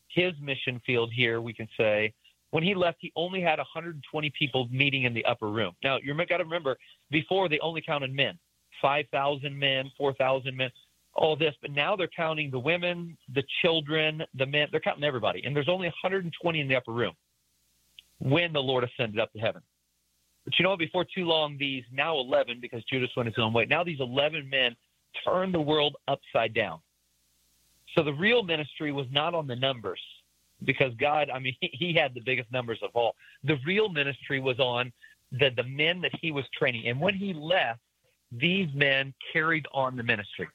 his 0.08 0.32
mission 0.40 0.80
field 0.86 1.10
here, 1.12 1.40
we 1.40 1.52
can 1.52 1.68
say, 1.76 2.12
when 2.50 2.62
he 2.62 2.74
left, 2.74 2.98
he 3.00 3.12
only 3.16 3.40
had 3.40 3.58
120 3.58 4.32
people 4.38 4.69
meeting 4.70 5.04
in 5.04 5.14
the 5.14 5.24
upper 5.24 5.48
room. 5.48 5.72
Now, 5.82 5.98
you've 6.02 6.16
got 6.28 6.36
to 6.36 6.44
remember, 6.44 6.76
before 7.10 7.48
they 7.48 7.58
only 7.60 7.81
counted 7.81 8.14
men, 8.14 8.38
5,000 8.81 9.58
men, 9.58 9.90
4,000 9.96 10.56
men 10.56 10.70
all 11.14 11.36
this, 11.36 11.54
but 11.60 11.70
now 11.70 11.94
they're 11.94 12.08
counting 12.08 12.50
the 12.50 12.58
women, 12.58 13.16
the 13.34 13.42
children, 13.60 14.22
the 14.34 14.46
men. 14.46 14.69
They're 14.70 14.81
counting 14.81 15.04
everybody, 15.04 15.42
and 15.44 15.54
there's 15.54 15.69
only 15.69 15.86
120 15.86 16.60
in 16.60 16.69
the 16.69 16.76
upper 16.76 16.92
room 16.92 17.12
when 18.19 18.52
the 18.52 18.60
Lord 18.60 18.84
ascended 18.84 19.20
up 19.20 19.32
to 19.32 19.38
heaven. 19.38 19.62
But 20.44 20.58
you 20.58 20.64
know, 20.64 20.76
before 20.76 21.04
too 21.04 21.24
long, 21.24 21.56
these 21.58 21.84
now 21.92 22.19
11, 22.19 22.58
because 22.60 22.82
Judas 22.84 23.10
went 23.16 23.28
his 23.28 23.36
own 23.38 23.52
way, 23.52 23.66
now 23.66 23.84
these 23.84 24.00
11 24.00 24.48
men 24.48 24.74
turned 25.24 25.54
the 25.54 25.60
world 25.60 25.96
upside 26.08 26.54
down. 26.54 26.81
So 27.94 28.02
the 28.02 28.14
real 28.14 28.42
ministry 28.42 28.90
was 28.90 29.06
not 29.10 29.34
on 29.34 29.46
the 29.46 29.56
numbers, 29.56 30.00
because 30.64 30.92
God, 30.98 31.28
I 31.31 31.38
mean, 31.38 31.56
He 31.60 31.94
had 31.94 32.14
the 32.14 32.22
biggest 32.24 32.50
numbers 32.50 32.78
of 32.82 32.90
all. 32.94 33.14
The 33.44 33.58
real 33.66 33.88
ministry 33.88 34.40
was 34.40 34.58
on 34.58 34.92
the 35.31 35.50
the 35.56 35.64
men 35.64 36.00
that 36.00 36.12
He 36.20 36.32
was 36.32 36.44
training, 36.58 36.88
and 36.88 37.00
when 37.00 37.14
He 37.14 37.34
left, 37.34 37.81
these 38.31 38.69
men 38.74 39.12
carried 39.32 39.66
on 39.74 39.96
the 39.96 40.02
ministry. 40.02 40.48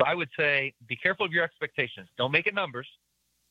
So 0.00 0.06
I 0.06 0.14
would 0.14 0.30
say 0.36 0.72
be 0.88 0.96
careful 0.96 1.26
of 1.26 1.32
your 1.32 1.44
expectations. 1.44 2.08
Don't 2.16 2.32
make 2.32 2.46
it 2.46 2.54
numbers. 2.54 2.86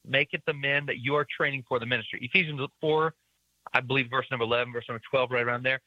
Make 0.08 0.30
it 0.34 0.42
the 0.48 0.54
men 0.54 0.86
that 0.88 0.98
you 0.98 1.16
are 1.16 1.26
training 1.26 1.64
for 1.68 1.78
the 1.80 1.86
ministry. 1.86 2.20
Ephesians 2.24 2.60
4, 2.82 3.14
I 3.74 3.82
believe 3.82 4.10
verse 4.10 4.26
number 4.32 4.46
11, 4.46 4.74
verse 4.74 4.86
number 4.90 5.02
12, 5.12 5.30
right 5.32 5.46
around 5.46 5.64
there, 5.64 5.80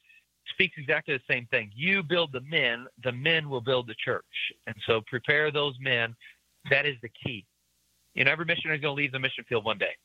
speaks 0.50 0.74
exactly 0.78 1.16
the 1.16 1.22
same 1.32 1.46
thing. 1.46 1.72
You 1.74 2.02
build 2.02 2.32
the 2.32 2.42
men, 2.42 2.86
the 3.02 3.10
men 3.10 3.48
will 3.48 3.60
build 3.60 3.88
the 3.88 3.94
church. 4.04 4.24
And 4.66 4.76
so 4.86 5.00
prepare 5.06 5.50
those 5.50 5.74
men. 5.80 6.14
That 6.70 6.86
is 6.86 6.96
the 7.02 7.08
key. 7.08 7.44
You 8.14 8.24
know, 8.24 8.30
every 8.30 8.44
missionary 8.44 8.76
is 8.76 8.82
going 8.82 8.94
to 8.94 9.02
leave 9.02 9.12
the 9.12 9.18
mission 9.18 9.44
field 9.48 9.64
one 9.64 9.78
day 9.78 9.96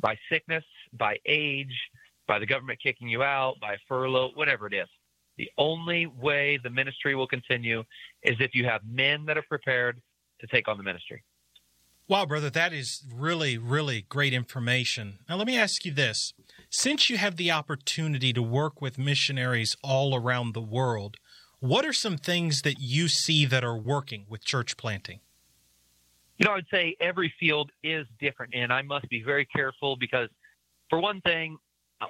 by 0.00 0.18
sickness, 0.30 0.64
by 0.98 1.18
age, 1.24 1.74
by 2.26 2.38
the 2.38 2.46
government 2.46 2.80
kicking 2.82 3.08
you 3.08 3.22
out, 3.22 3.54
by 3.60 3.76
furlough, 3.86 4.32
whatever 4.34 4.66
it 4.66 4.74
is. 4.74 4.88
The 5.38 5.50
only 5.56 6.06
way 6.06 6.58
the 6.62 6.68
ministry 6.68 7.14
will 7.14 7.28
continue 7.28 7.84
is 8.22 8.36
if 8.40 8.54
you 8.54 8.64
have 8.64 8.82
men 8.84 9.24
that 9.26 9.38
are 9.38 9.44
prepared 9.48 10.02
to 10.40 10.46
take 10.48 10.68
on 10.68 10.76
the 10.76 10.82
ministry. 10.82 11.22
Wow, 12.08 12.26
brother, 12.26 12.50
that 12.50 12.72
is 12.72 13.04
really, 13.14 13.56
really 13.58 14.02
great 14.08 14.32
information. 14.32 15.18
Now, 15.28 15.36
let 15.36 15.46
me 15.46 15.58
ask 15.58 15.84
you 15.84 15.92
this. 15.92 16.32
Since 16.70 17.08
you 17.08 17.18
have 17.18 17.36
the 17.36 17.50
opportunity 17.50 18.32
to 18.32 18.42
work 18.42 18.80
with 18.80 18.98
missionaries 18.98 19.76
all 19.84 20.14
around 20.14 20.54
the 20.54 20.62
world, 20.62 21.18
what 21.60 21.84
are 21.84 21.92
some 21.92 22.16
things 22.16 22.62
that 22.62 22.80
you 22.80 23.08
see 23.08 23.44
that 23.44 23.62
are 23.62 23.76
working 23.76 24.24
with 24.28 24.44
church 24.44 24.76
planting? 24.76 25.20
You 26.38 26.46
know, 26.46 26.52
I 26.52 26.56
would 26.56 26.66
say 26.70 26.96
every 27.00 27.32
field 27.38 27.70
is 27.82 28.06
different, 28.18 28.54
and 28.54 28.72
I 28.72 28.82
must 28.82 29.08
be 29.08 29.22
very 29.22 29.44
careful 29.44 29.96
because, 29.96 30.30
for 30.88 31.00
one 31.00 31.20
thing, 31.20 31.58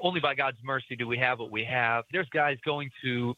only 0.03 0.21
by 0.21 0.35
God's 0.35 0.59
mercy 0.63 0.97
do 0.97 1.07
we 1.07 1.19
have 1.19 1.39
what 1.39 1.51
we 1.51 1.65
have. 1.65 2.05
There's 2.13 2.29
guys 2.31 2.59
going 2.65 2.91
to, 3.03 3.37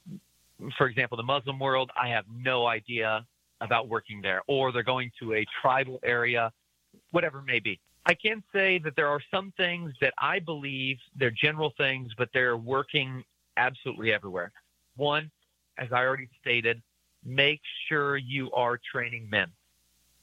for 0.77 0.87
example, 0.87 1.17
the 1.17 1.23
Muslim 1.23 1.59
world. 1.59 1.91
I 2.01 2.09
have 2.09 2.25
no 2.35 2.67
idea 2.67 3.25
about 3.61 3.89
working 3.89 4.21
there, 4.23 4.43
or 4.47 4.73
they're 4.73 4.83
going 4.83 5.11
to 5.21 5.35
a 5.35 5.47
tribal 5.61 6.01
area, 6.03 6.51
whatever 7.11 7.39
it 7.41 7.45
may 7.45 7.61
be. 7.61 7.79
I 8.07 8.15
can 8.15 8.43
say 8.53 8.79
that 8.79 8.97
there 8.97 9.09
are 9.09 9.21
some 9.31 9.53
things 9.57 9.93
that 10.01 10.15
I 10.19 10.39
believe 10.39 10.99
they're 11.17 11.31
general 11.31 11.73
things, 11.77 12.13
but 12.17 12.31
they're 12.33 12.57
working 12.57 13.23
absolutely 13.57 14.13
everywhere. 14.13 14.53
One, 14.97 15.31
as 15.79 15.89
I 15.93 16.05
already 16.05 16.29
stated, 16.41 16.81
make 17.25 17.61
sure 17.89 18.17
you 18.17 18.51
are 18.53 18.81
training 18.91 19.29
men. 19.29 19.49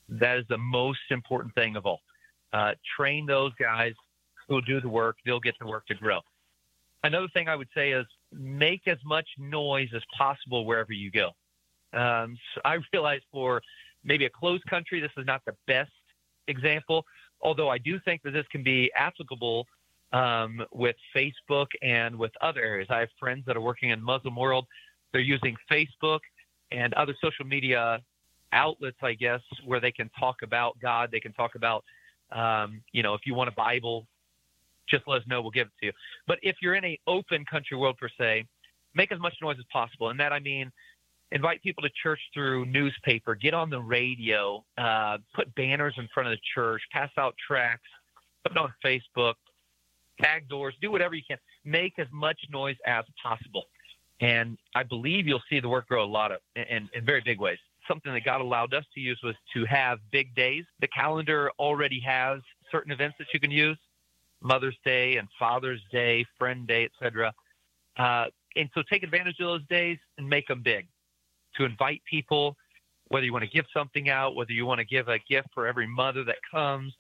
That 0.10 0.40
is 0.40 0.46
the 0.50 0.58
most 0.58 1.00
important 1.12 1.54
thing 1.54 1.76
of 1.76 1.86
all. 1.86 2.02
Uh, 2.52 2.74
train 2.96 3.26
those 3.26 3.54
guys 3.60 3.94
who 4.48 4.56
will 4.56 4.62
do 4.62 4.80
the 4.82 4.90
work, 4.90 5.18
they'll 5.26 5.40
get 5.40 5.56
the 5.60 5.68
work 5.68 5.86
to 5.88 5.96
grow. 5.96 6.20
Another 7.04 7.28
thing 7.34 7.48
I 7.48 7.56
would 7.56 7.70
say 7.76 7.92
is 7.92 8.06
make 8.32 8.88
as 8.88 8.98
much 9.06 9.28
noise 9.38 9.90
as 9.96 10.02
possible 10.18 10.66
wherever 10.66 10.94
you 10.94 11.12
go. 11.12 11.32
Um, 11.94 12.38
so 12.54 12.62
I 12.66 12.78
realize 12.94 13.22
for 13.32 13.62
maybe 14.04 14.26
a 14.26 14.30
closed 14.30 14.66
country, 14.66 15.00
this 15.00 15.12
is 15.18 15.26
not 15.26 15.42
the 15.46 15.54
best 15.68 15.92
example, 16.48 17.06
although 17.42 17.70
I 17.70 17.78
do 17.78 18.00
think 18.04 18.24
that 18.24 18.32
this 18.32 18.46
can 18.52 18.64
be 18.64 18.92
applicable 18.96 19.68
um, 20.14 20.64
with 20.72 20.96
Facebook 21.16 21.68
and 21.82 22.16
with 22.18 22.32
other 22.42 22.62
areas. 22.62 22.88
I 22.90 23.00
have 23.00 23.10
friends 23.20 23.44
that 23.46 23.58
are 23.58 23.62
working 23.62 23.90
in 23.90 24.02
Muslim 24.02 24.36
world. 24.36 24.66
They're 25.12 25.22
using 25.22 25.56
Facebook 25.72 26.20
and 26.72 26.94
other 26.94 27.16
social 27.22 27.46
media 27.46 28.00
outlets, 28.54 28.98
I 29.02 29.14
guess, 29.14 29.42
where 29.66 29.80
they 29.80 29.92
can 29.92 30.10
talk 30.20 30.38
about 30.44 30.78
God. 30.82 31.10
They 31.12 31.20
can 31.20 31.34
talk 31.34 31.56
about, 31.56 31.84
um, 32.32 32.82
you 32.92 33.04
know, 33.04 33.14
if 33.14 33.22
you 33.26 33.34
want 33.34 33.50
a 33.50 33.54
Bible, 33.54 34.08
just 34.90 35.08
let 35.08 35.22
us 35.22 35.28
know. 35.28 35.42
We'll 35.42 35.52
give 35.52 35.68
it 35.68 35.74
to 35.80 35.86
you. 35.88 35.92
But 36.28 36.40
if 36.42 36.58
you're 36.62 36.76
in 36.76 36.86
a 36.86 37.00
open 37.08 37.46
country 37.46 37.78
world 37.78 37.98
per 37.98 38.10
se, 38.18 38.46
make 38.96 39.12
as 39.12 39.20
much 39.20 39.36
noise 39.42 39.58
as 39.60 39.66
possible. 39.72 40.10
And 40.10 40.20
that 40.20 40.34
I 40.34 40.40
mean, 40.40 40.72
invite 41.32 41.62
people 41.62 41.84
to 41.84 41.90
church 42.02 42.20
through 42.34 42.66
newspaper, 42.66 43.36
get 43.36 43.54
on 43.54 43.70
the 43.70 43.80
radio, 43.80 44.64
uh, 44.78 45.18
put 45.36 45.54
banners 45.56 45.94
in 45.98 46.08
front 46.14 46.30
of 46.30 46.32
the 46.32 46.42
church, 46.54 46.82
pass 46.92 47.10
out 47.18 47.36
tracts, 47.46 47.88
put 48.44 48.54
it 48.54 48.58
on 48.58 48.74
Facebook, 48.84 49.36
tag 50.22 50.48
doors, 50.48 50.74
do 50.82 50.92
whatever 50.92 51.16
you 51.16 51.24
can. 51.28 51.38
Make 51.66 52.00
as 52.00 52.08
much 52.12 52.40
noise 52.52 52.78
as 52.86 53.06
possible. 53.22 53.64
And 54.20 54.58
I 54.74 54.84
believe 54.84 55.28
you'll 55.28 55.44
see 55.50 55.60
the 55.60 55.70
work 55.70 55.88
grow 55.88 56.04
a 56.04 56.06
lot 56.06 56.32
of 56.32 56.40
in, 56.56 56.90
in 56.94 57.06
very 57.06 57.22
big 57.22 57.40
ways. 57.40 57.60
Something 57.88 58.14
that 58.14 58.26
God 58.26 58.42
allowed 58.42 58.74
us 58.74 58.84
to 58.96 59.00
use 59.00 59.20
was 59.24 59.36
to 59.54 59.64
have 59.66 60.00
big 60.12 60.34
days. 60.36 60.66
The 60.82 60.88
calendar 60.88 61.52
already 61.60 62.02
has 62.06 62.42
certain 62.72 62.92
events 62.92 63.16
that 63.20 63.28
you 63.34 63.40
can 63.40 63.52
use, 63.52 63.78
Mother's 64.42 64.78
Day 64.86 65.18
and 65.18 65.28
Father's 65.40 65.82
Day, 65.92 66.26
Friend 66.38 66.68
Day, 66.68 66.86
etc. 66.86 67.34
Uh, 67.98 68.26
and 68.56 68.70
so 68.74 68.84
take 68.90 69.04
advantage 69.04 69.40
of 69.40 69.48
those 69.48 69.68
days 69.70 69.98
and 70.18 70.28
make 70.28 70.48
them 70.48 70.62
big. 70.64 70.88
To 71.58 71.66
invite 71.66 72.02
people, 72.10 72.56
whether 73.08 73.26
you 73.26 73.34
want 73.34 73.44
to 73.44 73.50
give 73.50 73.66
something 73.74 74.10
out, 74.10 74.36
whether 74.36 74.52
you 74.52 74.66
want 74.66 74.80
to 74.80 74.86
give 74.86 75.08
a 75.08 75.20
gift 75.30 75.48
for 75.54 75.66
every 75.66 75.88
mother 75.88 76.24
that 76.24 76.38
comes. 76.52 76.94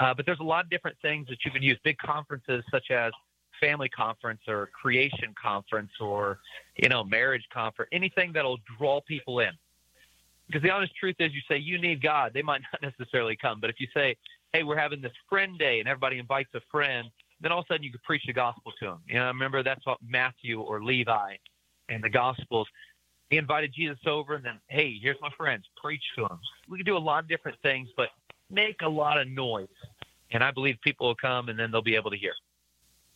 Uh, 0.00 0.12
but 0.12 0.26
there's 0.26 0.40
a 0.40 0.44
lot 0.44 0.64
of 0.64 0.70
different 0.70 0.96
things 1.00 1.26
that 1.28 1.38
you 1.44 1.50
can 1.50 1.62
use. 1.62 1.78
Big 1.84 1.96
conferences 1.98 2.62
such 2.70 2.90
as 2.90 3.12
family 3.60 3.88
conference 3.88 4.40
or 4.48 4.70
creation 4.80 5.32
conference 5.40 5.90
or 6.00 6.38
you 6.82 6.88
know 6.88 7.04
marriage 7.04 7.44
conference 7.52 7.88
anything 7.92 8.32
that'll 8.32 8.58
draw 8.78 9.00
people 9.02 9.38
in 9.40 9.50
because 10.46 10.62
the 10.62 10.70
honest 10.70 10.94
truth 10.96 11.16
is 11.18 11.32
you 11.32 11.40
say 11.48 11.56
you 11.56 11.80
need 11.80 12.02
god 12.02 12.32
they 12.34 12.42
might 12.42 12.60
not 12.72 12.82
necessarily 12.82 13.36
come 13.36 13.60
but 13.60 13.70
if 13.70 13.76
you 13.78 13.86
say 13.94 14.16
hey 14.52 14.62
we're 14.62 14.76
having 14.76 15.00
this 15.00 15.12
friend 15.28 15.58
day 15.58 15.80
and 15.80 15.88
everybody 15.88 16.18
invites 16.18 16.50
a 16.54 16.60
friend 16.70 17.08
then 17.40 17.52
all 17.52 17.60
of 17.60 17.66
a 17.68 17.74
sudden 17.74 17.82
you 17.82 17.90
could 17.90 18.02
preach 18.02 18.22
the 18.26 18.32
gospel 18.32 18.72
to 18.78 18.86
them 18.86 18.98
you 19.06 19.14
know 19.14 19.26
remember 19.26 19.62
that's 19.62 19.84
what 19.86 19.98
matthew 20.06 20.60
or 20.60 20.82
levi 20.82 21.34
and 21.88 22.02
the 22.02 22.10
gospels 22.10 22.68
he 23.30 23.36
invited 23.36 23.72
jesus 23.74 23.98
over 24.06 24.34
and 24.34 24.44
then 24.44 24.58
hey 24.68 24.98
here's 25.00 25.20
my 25.20 25.30
friends 25.36 25.64
preach 25.82 26.02
to 26.16 26.22
them 26.22 26.38
we 26.68 26.78
can 26.78 26.86
do 26.86 26.96
a 26.96 26.98
lot 26.98 27.22
of 27.22 27.28
different 27.28 27.58
things 27.62 27.88
but 27.96 28.08
make 28.50 28.76
a 28.82 28.88
lot 28.88 29.18
of 29.18 29.28
noise 29.28 29.68
and 30.30 30.42
i 30.44 30.50
believe 30.50 30.76
people 30.82 31.06
will 31.06 31.16
come 31.16 31.48
and 31.48 31.58
then 31.58 31.70
they'll 31.70 31.82
be 31.82 31.96
able 31.96 32.10
to 32.10 32.18
hear 32.18 32.34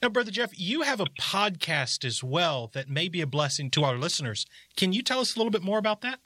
now, 0.02 0.11
Brother 0.11 0.30
Jeff, 0.30 0.50
you 0.52 0.83
have 0.83 1.00
a 1.00 1.06
podcast 1.18 2.04
as 2.04 2.23
well 2.23 2.71
that 2.75 2.88
may 2.88 3.09
be 3.09 3.23
a 3.23 3.26
blessing 3.26 3.71
to 3.71 3.83
our 3.85 3.97
listeners. 3.97 4.45
Can 4.76 4.92
you 4.92 5.02
tell 5.02 5.21
us 5.21 5.35
a 5.35 5.38
little 5.38 5.50
bit 5.50 5.62
more 5.62 5.78
about 5.78 6.02
that? 6.02 6.21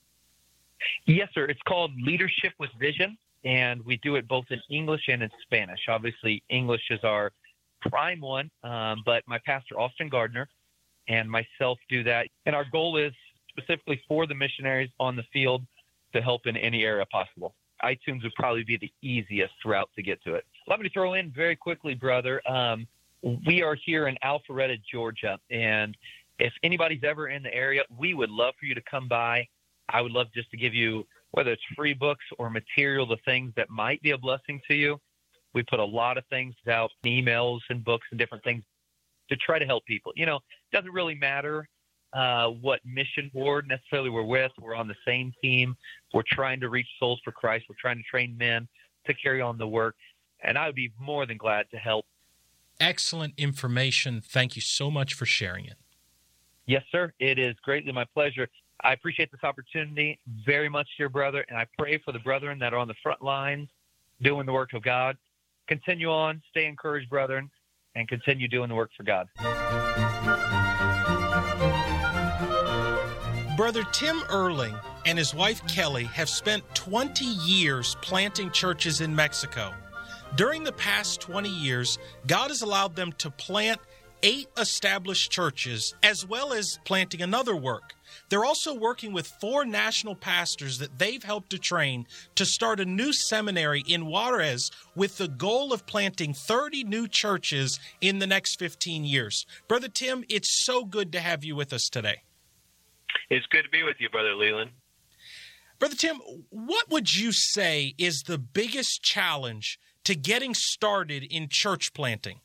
Yes, 1.06 1.28
sir. 1.34 1.44
It's 1.46 1.60
called 1.66 1.92
Leadership 2.00 2.52
with 2.58 2.70
Vision, 2.78 3.16
and 3.44 3.84
we 3.84 3.96
do 3.98 4.16
it 4.16 4.28
both 4.28 4.46
in 4.50 4.60
English 4.70 5.02
and 5.08 5.22
in 5.22 5.30
Spanish. 5.42 5.80
Obviously, 5.88 6.42
English 6.48 6.82
is 6.90 7.00
our 7.04 7.32
prime 7.80 8.20
one, 8.20 8.50
um, 8.62 9.02
but 9.04 9.22
my 9.26 9.38
pastor, 9.44 9.78
Austin 9.78 10.08
Gardner, 10.08 10.48
and 11.08 11.30
myself 11.30 11.78
do 11.88 12.02
that. 12.04 12.28
And 12.46 12.54
our 12.54 12.64
goal 12.70 12.96
is 12.96 13.12
specifically 13.48 14.00
for 14.06 14.26
the 14.26 14.34
missionaries 14.34 14.90
on 15.00 15.16
the 15.16 15.24
field 15.32 15.62
to 16.14 16.20
help 16.20 16.46
in 16.46 16.56
any 16.56 16.84
area 16.84 17.06
possible. 17.06 17.54
iTunes 17.82 18.22
would 18.22 18.34
probably 18.34 18.64
be 18.64 18.76
the 18.76 18.92
easiest 19.02 19.54
route 19.64 19.88
to 19.96 20.02
get 20.02 20.22
to 20.24 20.34
it. 20.34 20.44
Let 20.66 20.80
me 20.80 20.88
throw 20.92 21.14
in 21.14 21.30
very 21.30 21.56
quickly, 21.56 21.94
brother. 21.94 22.42
Um, 22.48 22.86
we 23.46 23.62
are 23.62 23.74
here 23.74 24.08
in 24.08 24.16
Alpharetta, 24.24 24.80
Georgia, 24.90 25.38
and 25.50 25.96
if 26.38 26.52
anybody's 26.62 27.04
ever 27.04 27.28
in 27.28 27.42
the 27.42 27.54
area, 27.54 27.82
we 27.98 28.14
would 28.14 28.30
love 28.30 28.54
for 28.58 28.66
you 28.66 28.74
to 28.74 28.82
come 28.90 29.08
by. 29.08 29.46
I 29.92 30.00
would 30.00 30.12
love 30.12 30.28
just 30.34 30.50
to 30.50 30.56
give 30.56 30.74
you 30.74 31.06
whether 31.32 31.52
it's 31.52 31.62
free 31.76 31.94
books 31.94 32.24
or 32.38 32.50
material, 32.50 33.06
the 33.06 33.18
things 33.24 33.52
that 33.56 33.70
might 33.70 34.02
be 34.02 34.10
a 34.10 34.18
blessing 34.18 34.60
to 34.68 34.74
you. 34.74 34.98
We 35.54 35.62
put 35.62 35.80
a 35.80 35.84
lot 35.84 36.16
of 36.16 36.24
things 36.30 36.54
out, 36.68 36.90
emails 37.04 37.60
and 37.70 37.84
books 37.84 38.06
and 38.10 38.18
different 38.18 38.44
things 38.44 38.62
to 39.28 39.36
try 39.36 39.58
to 39.58 39.66
help 39.66 39.84
people. 39.84 40.12
You 40.16 40.26
know, 40.26 40.36
it 40.36 40.76
doesn't 40.76 40.92
really 40.92 41.14
matter 41.14 41.68
uh, 42.12 42.48
what 42.48 42.80
mission 42.84 43.30
board 43.32 43.68
necessarily 43.68 44.10
we're 44.10 44.22
with. 44.22 44.52
We're 44.60 44.74
on 44.74 44.88
the 44.88 44.96
same 45.06 45.32
team. 45.42 45.76
We're 46.12 46.22
trying 46.26 46.60
to 46.60 46.68
reach 46.68 46.88
souls 46.98 47.20
for 47.24 47.32
Christ. 47.32 47.66
We're 47.68 47.76
trying 47.80 47.98
to 47.98 48.04
train 48.04 48.36
men 48.36 48.68
to 49.06 49.14
carry 49.14 49.40
on 49.40 49.58
the 49.58 49.68
work. 49.68 49.94
And 50.42 50.56
I 50.56 50.66
would 50.66 50.74
be 50.74 50.92
more 50.98 51.26
than 51.26 51.36
glad 51.36 51.66
to 51.70 51.76
help 51.76 52.06
excellent 52.80 53.34
information. 53.36 54.20
Thank 54.20 54.56
you 54.56 54.62
so 54.62 54.90
much 54.90 55.14
for 55.14 55.26
sharing 55.26 55.66
it. 55.66 55.76
Yes, 56.66 56.82
sir. 56.92 57.12
It 57.18 57.38
is 57.38 57.56
greatly 57.62 57.92
my 57.92 58.04
pleasure. 58.14 58.48
I 58.82 58.92
appreciate 58.92 59.30
this 59.30 59.44
opportunity 59.44 60.18
very 60.46 60.68
much, 60.68 60.88
dear 60.96 61.08
brother, 61.08 61.44
and 61.48 61.58
I 61.58 61.66
pray 61.78 61.98
for 61.98 62.12
the 62.12 62.18
brethren 62.18 62.58
that 62.60 62.72
are 62.72 62.78
on 62.78 62.88
the 62.88 62.94
front 63.02 63.22
lines 63.22 63.68
doing 64.22 64.46
the 64.46 64.52
work 64.52 64.72
of 64.72 64.82
God. 64.82 65.16
Continue 65.66 66.10
on, 66.10 66.42
stay 66.50 66.66
encouraged, 66.66 67.10
brethren, 67.10 67.50
and 67.94 68.08
continue 68.08 68.48
doing 68.48 68.68
the 68.68 68.74
work 68.74 68.90
for 68.96 69.02
God. 69.02 69.28
Brother 73.56 73.84
Tim 73.92 74.22
Erling 74.30 74.74
and 75.04 75.18
his 75.18 75.34
wife 75.34 75.66
Kelly 75.66 76.04
have 76.04 76.30
spent 76.30 76.64
20 76.74 77.24
years 77.24 77.96
planting 78.00 78.50
churches 78.50 79.00
in 79.00 79.14
Mexico. 79.14 79.74
During 80.36 80.64
the 80.64 80.72
past 80.72 81.20
20 81.20 81.48
years, 81.48 81.98
God 82.26 82.48
has 82.48 82.62
allowed 82.62 82.96
them 82.96 83.12
to 83.18 83.30
plant 83.30 83.80
eight 84.22 84.48
established 84.56 85.30
churches 85.30 85.94
as 86.02 86.26
well 86.26 86.52
as 86.52 86.78
planting 86.84 87.22
another 87.22 87.56
work. 87.56 87.94
They're 88.28 88.44
also 88.44 88.74
working 88.74 89.12
with 89.12 89.26
four 89.40 89.64
national 89.64 90.14
pastors 90.14 90.78
that 90.78 90.98
they've 90.98 91.22
helped 91.22 91.50
to 91.50 91.58
train 91.58 92.06
to 92.34 92.44
start 92.44 92.80
a 92.80 92.84
new 92.84 93.12
seminary 93.12 93.82
in 93.86 94.06
Juarez 94.06 94.70
with 94.94 95.18
the 95.18 95.28
goal 95.28 95.72
of 95.72 95.86
planting 95.86 96.34
30 96.34 96.84
new 96.84 97.08
churches 97.08 97.78
in 98.00 98.18
the 98.18 98.26
next 98.26 98.58
15 98.58 99.04
years. 99.04 99.46
Brother 99.68 99.88
Tim, 99.88 100.24
it's 100.28 100.64
so 100.64 100.84
good 100.84 101.12
to 101.12 101.20
have 101.20 101.44
you 101.44 101.56
with 101.56 101.72
us 101.72 101.88
today. 101.88 102.22
It's 103.28 103.46
good 103.46 103.62
to 103.62 103.70
be 103.70 103.82
with 103.82 103.96
you, 104.00 104.08
Brother 104.08 104.34
Leland. 104.34 104.70
Brother 105.78 105.96
Tim, 105.96 106.16
what 106.50 106.90
would 106.90 107.14
you 107.14 107.32
say 107.32 107.94
is 107.96 108.22
the 108.26 108.38
biggest 108.38 109.02
challenge 109.02 109.78
to 110.04 110.14
getting 110.14 110.54
started 110.54 111.24
in 111.24 111.48
church 111.50 111.94
planting? 111.94 112.40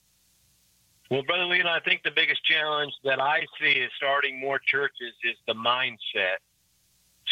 Well, 1.12 1.22
Brother 1.22 1.46
Leland, 1.46 1.70
I 1.70 1.80
think 1.82 2.02
the 2.04 2.12
biggest 2.12 2.44
challenge 2.44 2.94
that 3.04 3.22
I 3.22 3.46
see 3.62 3.74
is 3.74 3.92
starting 3.96 4.40
more 4.40 4.60
churches 4.60 5.14
is 5.24 5.36
the 5.48 5.54
mindset. 5.54 6.38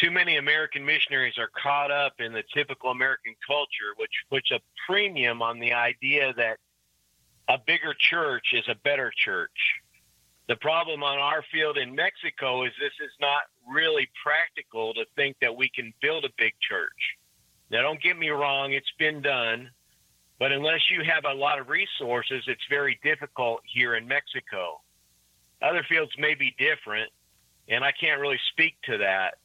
Too 0.00 0.12
many 0.12 0.36
American 0.36 0.84
missionaries 0.84 1.38
are 1.38 1.50
caught 1.60 1.90
up 1.90 2.14
in 2.20 2.32
the 2.32 2.44
typical 2.54 2.90
American 2.90 3.34
culture, 3.46 3.94
which 3.96 4.10
puts 4.30 4.50
a 4.52 4.60
premium 4.86 5.42
on 5.42 5.58
the 5.58 5.72
idea 5.72 6.32
that 6.36 6.58
a 7.48 7.58
bigger 7.58 7.94
church 7.98 8.52
is 8.52 8.64
a 8.68 8.76
better 8.76 9.12
church. 9.16 9.80
The 10.46 10.56
problem 10.56 11.02
on 11.02 11.18
our 11.18 11.42
field 11.50 11.76
in 11.76 11.94
Mexico 11.94 12.64
is 12.64 12.72
this 12.78 12.92
is 13.00 13.12
not 13.20 13.42
really 13.68 14.08
practical 14.22 14.94
to 14.94 15.04
think 15.16 15.36
that 15.40 15.56
we 15.56 15.68
can 15.68 15.92
build 16.00 16.24
a 16.24 16.30
big 16.38 16.52
church. 16.60 17.16
Now, 17.70 17.82
don't 17.82 18.00
get 18.00 18.18
me 18.18 18.28
wrong, 18.28 18.72
it's 18.72 18.92
been 18.98 19.20
done. 19.20 19.70
But 20.38 20.52
unless 20.52 20.80
you 20.90 21.02
have 21.04 21.24
a 21.24 21.34
lot 21.34 21.58
of 21.60 21.68
resources, 21.68 22.42
it's 22.48 22.64
very 22.68 22.98
difficult 23.04 23.60
here 23.64 23.94
in 23.94 24.06
Mexico. 24.08 24.80
Other 25.62 25.84
fields 25.88 26.12
may 26.18 26.34
be 26.34 26.54
different, 26.58 27.10
and 27.68 27.84
I 27.84 27.92
can't 27.92 28.20
really 28.20 28.40
speak 28.52 28.76
to 28.84 28.98
that. 28.98 29.38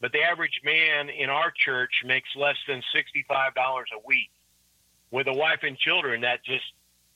but 0.00 0.12
the 0.12 0.22
average 0.22 0.60
man 0.64 1.08
in 1.08 1.30
our 1.30 1.50
church 1.50 2.02
makes 2.04 2.28
less 2.36 2.56
than 2.68 2.82
$65 2.94 3.54
a 3.56 4.06
week. 4.06 4.30
With 5.10 5.28
a 5.28 5.32
wife 5.32 5.60
and 5.62 5.78
children, 5.78 6.20
that 6.22 6.44
just 6.44 6.64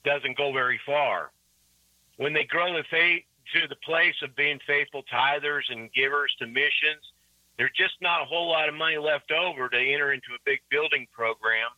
doesn't 0.04 0.38
go 0.38 0.52
very 0.52 0.80
far. 0.87 1.30
When 2.16 2.32
they 2.32 2.44
grow 2.44 2.73
the 2.73 2.85
faith 2.90 3.25
to 3.54 3.68
the 3.68 3.76
place 3.85 4.14
of 4.23 4.35
being 4.37 4.58
faithful 4.66 5.02
tithers 5.12 5.64
and 5.68 5.92
givers 5.92 6.35
to 6.38 6.47
missions, 6.47 7.04
there's 7.58 7.73
just 7.76 7.94
not 8.00 8.23
a 8.23 8.25
whole 8.25 8.49
lot 8.49 8.68
of 8.70 8.75
money 8.75 8.97
left 8.97 9.32
over 9.32 9.68
to 9.68 9.76
enter 9.76 10.12
into 10.12 10.28
a 10.35 10.42
big 10.47 10.61
building 10.70 11.06
program 11.12 11.68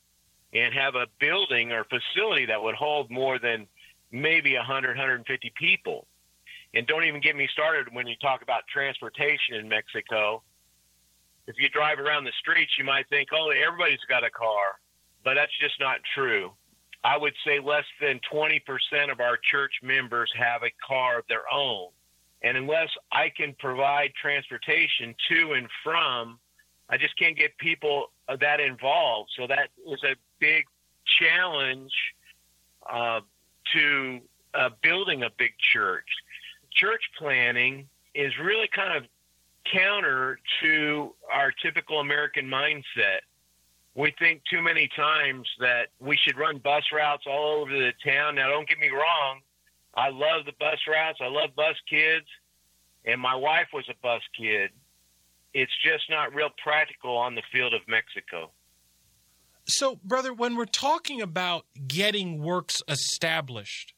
and 0.52 0.74
have 0.74 0.94
a 0.94 1.06
building 1.20 1.72
or 1.72 1.84
facility 1.84 2.46
that 2.46 2.62
would 2.62 2.74
hold 2.74 3.10
more 3.10 3.38
than 3.38 3.66
maybe 4.10 4.56
100, 4.56 4.88
150 4.88 5.52
people. 5.56 6.06
And 6.74 6.86
don't 6.86 7.04
even 7.04 7.20
get 7.20 7.36
me 7.36 7.48
started 7.52 7.92
when 7.92 8.06
you 8.06 8.16
talk 8.16 8.42
about 8.42 8.62
transportation 8.72 9.56
in 9.56 9.68
Mexico. 9.68 10.42
If 11.46 11.56
you 11.58 11.68
drive 11.68 11.98
around 11.98 12.24
the 12.24 12.32
streets, 12.38 12.72
you 12.78 12.84
might 12.84 13.08
think, 13.08 13.30
oh, 13.32 13.50
everybody's 13.50 14.04
got 14.08 14.24
a 14.24 14.30
car, 14.30 14.78
but 15.24 15.34
that's 15.34 15.56
just 15.60 15.80
not 15.80 15.98
true. 16.14 16.52
I 17.02 17.16
would 17.16 17.34
say 17.46 17.60
less 17.60 17.86
than 18.00 18.20
20% 18.32 18.60
of 19.10 19.20
our 19.20 19.36
church 19.36 19.72
members 19.82 20.30
have 20.36 20.62
a 20.62 20.70
car 20.86 21.18
of 21.18 21.24
their 21.28 21.42
own. 21.52 21.88
And 22.42 22.56
unless 22.56 22.88
I 23.10 23.30
can 23.30 23.54
provide 23.58 24.12
transportation 24.20 25.14
to 25.30 25.52
and 25.52 25.68
from, 25.82 26.38
I 26.88 26.96
just 26.98 27.16
can't 27.18 27.36
get 27.36 27.56
people 27.58 28.10
that 28.36 28.60
involved. 28.60 29.30
So 29.36 29.46
that 29.46 29.68
is 29.86 30.02
a 30.04 30.14
big 30.38 30.64
challenge 31.18 31.92
uh, 32.90 33.20
to 33.74 34.20
uh, 34.54 34.70
building 34.82 35.22
a 35.22 35.30
big 35.36 35.52
church. 35.72 36.06
Church 36.72 37.02
planting 37.18 37.88
is 38.14 38.32
really 38.38 38.68
kind 38.68 38.96
of 38.96 39.04
counter 39.72 40.38
to 40.62 41.14
our 41.32 41.52
typical 41.62 42.00
American 42.00 42.46
mindset. 42.46 43.20
We 43.94 44.14
think 44.18 44.42
too 44.48 44.62
many 44.62 44.88
times 44.96 45.48
that 45.58 45.88
we 46.00 46.16
should 46.16 46.38
run 46.38 46.58
bus 46.58 46.84
routes 46.92 47.24
all 47.26 47.60
over 47.60 47.72
the 47.72 47.92
town. 48.04 48.36
Now, 48.36 48.48
don't 48.48 48.68
get 48.68 48.78
me 48.78 48.88
wrong. 48.88 49.40
I 49.94 50.10
love 50.10 50.46
the 50.46 50.52
bus 50.58 50.78
routes. 50.88 51.18
I 51.20 51.26
love 51.26 51.54
bus 51.56 51.76
kids. 51.88 52.26
And 53.04 53.20
my 53.20 53.34
wife 53.34 53.68
was 53.72 53.84
a 53.88 53.94
bus 54.02 54.22
kid. 54.38 54.70
It's 55.52 55.72
just 55.84 56.04
not 56.08 56.34
real 56.34 56.50
practical 56.62 57.16
on 57.16 57.34
the 57.34 57.42
field 57.52 57.74
of 57.74 57.80
Mexico. 57.88 58.52
So, 59.66 60.00
brother, 60.02 60.32
when 60.32 60.56
we're 60.56 60.64
talking 60.64 61.20
about 61.20 61.66
getting 61.86 62.42
works 62.42 62.82
established, 62.88 63.94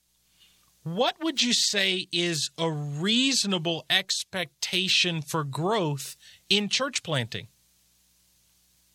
what 0.83 1.17
would 1.21 1.43
you 1.43 1.53
say 1.53 2.09
is 2.13 2.51
a 2.59 2.71
reasonable 2.71 3.85
expectation 3.89 5.23
for 5.23 5.45
growth 5.45 6.17
in 6.49 6.69
church 6.69 7.03
planting? 7.03 7.49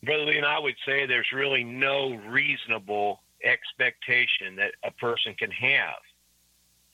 Brother 0.04 0.26
Leland 0.26 0.46
I 0.46 0.60
would 0.60 0.76
say 0.86 1.06
there's 1.06 1.32
really 1.34 1.64
no 1.64 2.16
reasonable 2.30 3.22
expectation 3.44 4.56
that 4.58 4.74
a 4.84 4.92
person 4.92 5.34
can 5.38 5.52
have. 5.52 6.02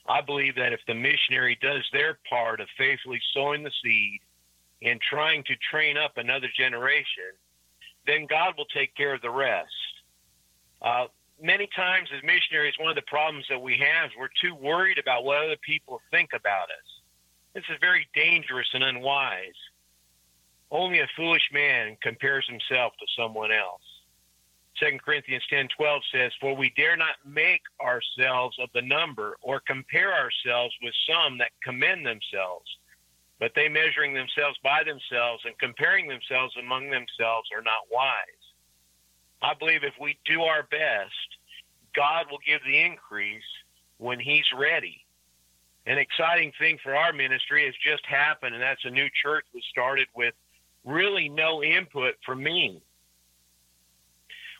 I 0.06 0.20
believe 0.20 0.54
that 0.56 0.72
if 0.72 0.80
the 0.86 0.94
missionary 0.94 1.58
does 1.60 1.82
their 1.92 2.18
part 2.28 2.60
of 2.60 2.68
faithfully 2.78 3.20
sowing 3.32 3.62
the 3.62 3.72
seed 3.82 4.20
and 4.84 5.00
trying 5.00 5.42
to 5.44 5.54
train 5.70 5.96
up 5.96 6.12
another 6.16 6.48
generation, 6.56 7.32
then 8.06 8.26
God 8.26 8.54
will 8.56 8.66
take 8.66 8.94
care 8.94 9.14
of 9.14 9.22
the 9.22 9.30
rest. 9.30 9.70
Uh, 10.82 11.06
many 11.42 11.68
times 11.74 12.08
as 12.14 12.22
missionaries, 12.22 12.74
one 12.78 12.90
of 12.90 12.96
the 12.96 13.02
problems 13.02 13.46
that 13.48 13.60
we 13.60 13.76
have 13.78 14.06
is 14.06 14.12
we're 14.18 14.28
too 14.40 14.54
worried 14.54 14.98
about 14.98 15.24
what 15.24 15.38
other 15.38 15.56
people 15.64 16.00
think 16.10 16.30
about 16.34 16.64
us. 16.64 17.00
This 17.54 17.64
is 17.70 17.76
very 17.80 18.06
dangerous 18.14 18.68
and 18.74 18.84
unwise. 18.84 19.54
Only 20.70 21.00
a 21.00 21.08
foolish 21.16 21.48
man 21.52 21.96
compares 22.02 22.46
himself 22.48 22.92
to 22.98 23.06
someone 23.16 23.52
else. 23.52 23.82
2 24.80 24.98
Corinthians 25.04 25.44
10:12 25.48 26.02
says, 26.10 26.34
"For 26.40 26.54
we 26.56 26.70
dare 26.70 26.96
not 26.96 27.24
make 27.24 27.62
ourselves 27.80 28.58
of 28.58 28.72
the 28.72 28.82
number 28.82 29.36
or 29.40 29.60
compare 29.60 30.12
ourselves 30.12 30.74
with 30.82 30.94
some 31.06 31.38
that 31.38 31.52
commend 31.62 32.04
themselves, 32.04 32.76
but 33.38 33.52
they 33.54 33.68
measuring 33.68 34.14
themselves 34.14 34.58
by 34.62 34.82
themselves 34.84 35.44
and 35.44 35.58
comparing 35.58 36.08
themselves 36.08 36.54
among 36.56 36.90
themselves 36.90 37.50
are 37.54 37.62
not 37.62 37.90
wise." 37.90 38.24
I 39.42 39.54
believe 39.54 39.84
if 39.84 39.98
we 39.98 40.18
do 40.24 40.42
our 40.42 40.62
best, 40.62 41.38
God 41.94 42.30
will 42.30 42.38
give 42.38 42.62
the 42.64 42.80
increase 42.80 43.42
when 43.98 44.18
he's 44.18 44.50
ready. 44.52 45.04
An 45.86 45.98
exciting 45.98 46.52
thing 46.52 46.78
for 46.78 46.96
our 46.96 47.12
ministry 47.12 47.66
has 47.66 47.74
just 47.76 48.06
happened, 48.06 48.54
and 48.54 48.62
that's 48.62 48.84
a 48.84 48.90
new 48.90 49.08
church 49.22 49.44
that 49.52 49.62
started 49.64 50.08
with 50.14 50.34
really 50.84 51.28
no 51.28 51.62
input 51.62 52.14
from 52.24 52.42
me 52.42 52.82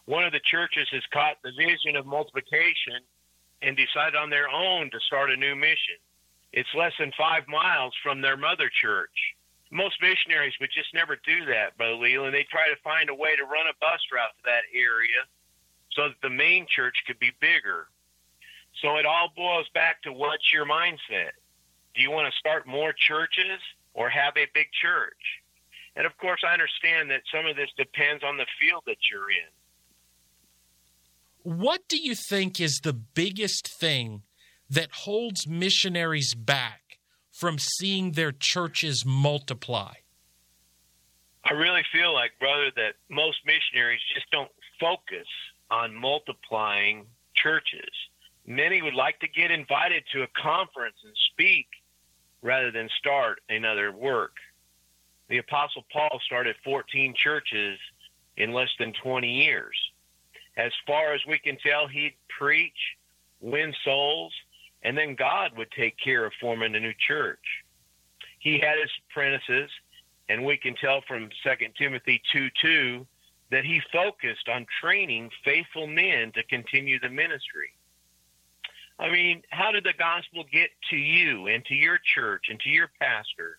one 0.06 0.24
of 0.24 0.32
the 0.32 0.40
churches 0.50 0.86
has 0.92 1.02
caught 1.12 1.36
the 1.42 1.52
vision 1.56 1.96
of 1.96 2.06
multiplication 2.06 3.00
and 3.62 3.76
decided 3.76 4.16
on 4.16 4.28
their 4.28 4.48
own 4.48 4.90
to 4.90 5.00
start 5.06 5.30
a 5.30 5.36
new 5.36 5.54
mission. 5.54 5.96
It's 6.54 6.70
less 6.72 6.92
than 7.00 7.10
five 7.18 7.48
miles 7.48 7.94
from 8.00 8.22
their 8.22 8.36
mother 8.36 8.70
church. 8.70 9.34
Most 9.72 10.00
missionaries 10.00 10.54
would 10.60 10.70
just 10.72 10.94
never 10.94 11.16
do 11.16 11.46
that, 11.46 11.76
Brother 11.76 11.96
Leland. 11.96 12.32
They 12.32 12.46
try 12.48 12.68
to 12.68 12.80
find 12.84 13.10
a 13.10 13.14
way 13.14 13.34
to 13.34 13.42
run 13.42 13.66
a 13.66 13.74
bus 13.80 13.98
route 14.14 14.30
to 14.38 14.44
that 14.44 14.62
area 14.72 15.26
so 15.90 16.14
that 16.14 16.22
the 16.22 16.30
main 16.30 16.66
church 16.70 16.94
could 17.08 17.18
be 17.18 17.32
bigger. 17.40 17.88
So 18.80 18.98
it 18.98 19.06
all 19.06 19.32
boils 19.34 19.66
back 19.74 20.02
to 20.02 20.12
what's 20.12 20.52
your 20.52 20.64
mindset? 20.64 21.34
Do 21.96 22.02
you 22.02 22.12
want 22.12 22.32
to 22.32 22.38
start 22.38 22.68
more 22.68 22.92
churches 22.92 23.58
or 23.92 24.08
have 24.08 24.36
a 24.36 24.46
big 24.54 24.68
church? 24.80 25.42
And 25.96 26.06
of 26.06 26.16
course, 26.18 26.42
I 26.46 26.52
understand 26.52 27.10
that 27.10 27.22
some 27.34 27.46
of 27.46 27.56
this 27.56 27.70
depends 27.76 28.22
on 28.22 28.36
the 28.36 28.46
field 28.60 28.84
that 28.86 28.98
you're 29.10 29.30
in. 29.30 29.50
What 31.42 31.88
do 31.88 31.98
you 31.98 32.14
think 32.14 32.60
is 32.60 32.78
the 32.82 32.92
biggest 32.92 33.66
thing 33.66 34.22
that 34.70 34.90
holds 34.92 35.46
missionaries 35.46 36.34
back 36.34 36.98
from 37.30 37.58
seeing 37.58 38.12
their 38.12 38.32
churches 38.32 39.04
multiply? 39.04 39.94
I 41.44 41.52
really 41.52 41.82
feel 41.92 42.14
like, 42.14 42.32
brother, 42.38 42.70
that 42.76 42.94
most 43.10 43.38
missionaries 43.44 44.00
just 44.14 44.30
don't 44.30 44.50
focus 44.80 45.26
on 45.70 45.94
multiplying 45.94 47.06
churches. 47.34 47.90
Many 48.46 48.82
would 48.82 48.94
like 48.94 49.18
to 49.20 49.28
get 49.28 49.50
invited 49.50 50.04
to 50.12 50.22
a 50.22 50.26
conference 50.40 50.96
and 51.04 51.12
speak 51.32 51.66
rather 52.42 52.70
than 52.70 52.88
start 52.98 53.40
another 53.48 53.92
work. 53.92 54.36
The 55.28 55.38
Apostle 55.38 55.84
Paul 55.92 56.20
started 56.24 56.56
14 56.64 57.14
churches 57.22 57.78
in 58.36 58.52
less 58.52 58.68
than 58.78 58.92
20 59.02 59.28
years. 59.28 59.76
As 60.56 60.72
far 60.86 61.14
as 61.14 61.20
we 61.26 61.38
can 61.38 61.56
tell, 61.58 61.88
he'd 61.88 62.14
preach, 62.38 62.96
win 63.40 63.74
souls, 63.84 64.32
and 64.84 64.96
then 64.96 65.14
God 65.14 65.56
would 65.56 65.70
take 65.72 65.96
care 65.98 66.24
of 66.24 66.32
forming 66.40 66.74
a 66.74 66.80
new 66.80 66.92
church. 67.06 67.64
He 68.38 68.58
had 68.58 68.78
his 68.78 68.90
apprentices, 69.10 69.70
and 70.28 70.44
we 70.44 70.56
can 70.56 70.74
tell 70.74 71.00
from 71.08 71.30
2 71.42 71.50
Timothy 71.78 72.22
2 72.32 72.48
2 72.62 73.06
that 73.50 73.64
he 73.64 73.80
focused 73.92 74.48
on 74.48 74.66
training 74.80 75.30
faithful 75.44 75.86
men 75.86 76.32
to 76.32 76.42
continue 76.44 77.00
the 77.00 77.08
ministry. 77.08 77.72
I 78.98 79.10
mean, 79.10 79.42
how 79.50 79.72
did 79.72 79.84
the 79.84 79.94
gospel 79.98 80.44
get 80.52 80.70
to 80.90 80.96
you 80.96 81.48
and 81.48 81.64
to 81.66 81.74
your 81.74 81.98
church 82.14 82.44
and 82.48 82.60
to 82.60 82.68
your 82.68 82.90
pastor? 83.00 83.58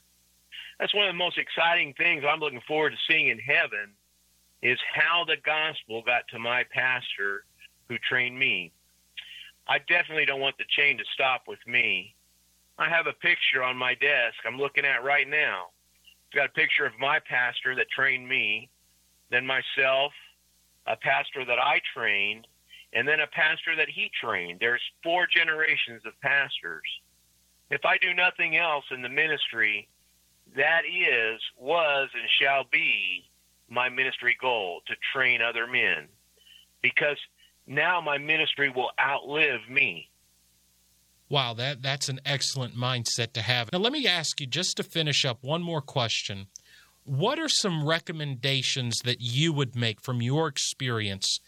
That's 0.80 0.94
one 0.94 1.08
of 1.08 1.14
the 1.14 1.18
most 1.18 1.38
exciting 1.38 1.94
things 1.94 2.24
I'm 2.28 2.40
looking 2.40 2.62
forward 2.68 2.92
to 2.92 2.98
seeing 3.08 3.28
in 3.28 3.40
heaven 3.40 3.92
is 4.62 4.80
how 4.94 5.26
the 5.26 5.38
gospel 5.38 6.02
got 6.06 6.28
to 6.30 6.40
my 6.40 6.64
pastor 6.72 7.44
who 7.90 7.98
trained 7.98 8.38
me. 8.38 8.72
I 9.68 9.80
definitely 9.80 10.26
don't 10.26 10.42
want 10.42 10.58
the 10.58 10.66
chain 10.70 10.98
to 10.98 11.04
stop 11.14 11.44
with 11.48 11.60
me. 11.68 12.14
I 12.78 12.90
have 12.90 13.08
a 13.08 13.14
picture 13.14 13.64
on 13.64 13.78
my 13.78 13.96
desk 13.96 14.36
I'm 14.46 14.58
looking 14.58 14.86
at 14.86 15.04
right 15.04 15.28
now. 15.28 15.68
It's 16.28 16.36
got 16.36 16.48
a 16.48 16.54
picture 16.54 16.86
of 16.86 16.94
my 17.00 17.20
pastor 17.20 17.76
that 17.76 17.90
trained 17.90 18.28
me, 18.28 18.70
then 19.32 19.46
myself, 19.46 20.12
a 20.86 20.96
pastor 20.96 21.46
that 21.46 21.60
I 21.60 21.82
trained, 21.94 22.48
and 22.94 23.08
then 23.08 23.22
a 23.22 23.28
pastor 23.28 23.76
that 23.78 23.90
he 23.90 24.12
trained. 24.22 24.60
There's 24.60 24.82
four 25.04 25.28
generations 25.28 26.02
of 26.06 26.20
pastors. 26.22 26.88
If 27.72 27.86
I 27.86 27.98
do 27.98 28.14
nothing 28.14 28.58
else 28.58 28.86
in 28.92 29.02
the 29.02 29.10
ministry, 29.10 29.88
that 30.56 30.84
is, 30.86 31.42
was, 31.58 32.10
and 32.14 32.30
shall 32.40 32.66
be 32.72 33.26
my 33.70 33.90
ministry 33.90 34.38
goal 34.40 34.82
to 34.88 34.96
train 35.14 35.42
other 35.42 35.66
men 35.66 36.08
because 36.82 37.18
now 37.68 38.02
my 38.02 38.18
ministry 38.18 38.70
will 38.70 38.92
outlive 39.00 39.70
me. 39.70 40.10
Wow, 41.30 41.54
that, 41.56 41.82
that's 41.82 42.08
an 42.08 42.20
excellent 42.26 42.76
mindset 42.76 43.34
to 43.34 43.42
have. 43.42 43.72
Now, 43.74 43.80
let 43.80 43.92
me 43.92 44.08
ask 44.08 44.40
you 44.40 44.48
just 44.48 44.78
to 44.78 44.84
finish 44.84 45.26
up 45.26 45.40
one 45.42 45.64
more 45.64 45.82
question. 45.82 46.48
What 47.04 47.40
are 47.40 47.50
some 47.50 47.86
recommendations 47.88 49.00
that 49.06 49.22
you 49.22 49.52
would 49.54 49.76
make 49.76 50.02
from 50.02 50.22
your 50.22 50.48
experience 50.48 51.40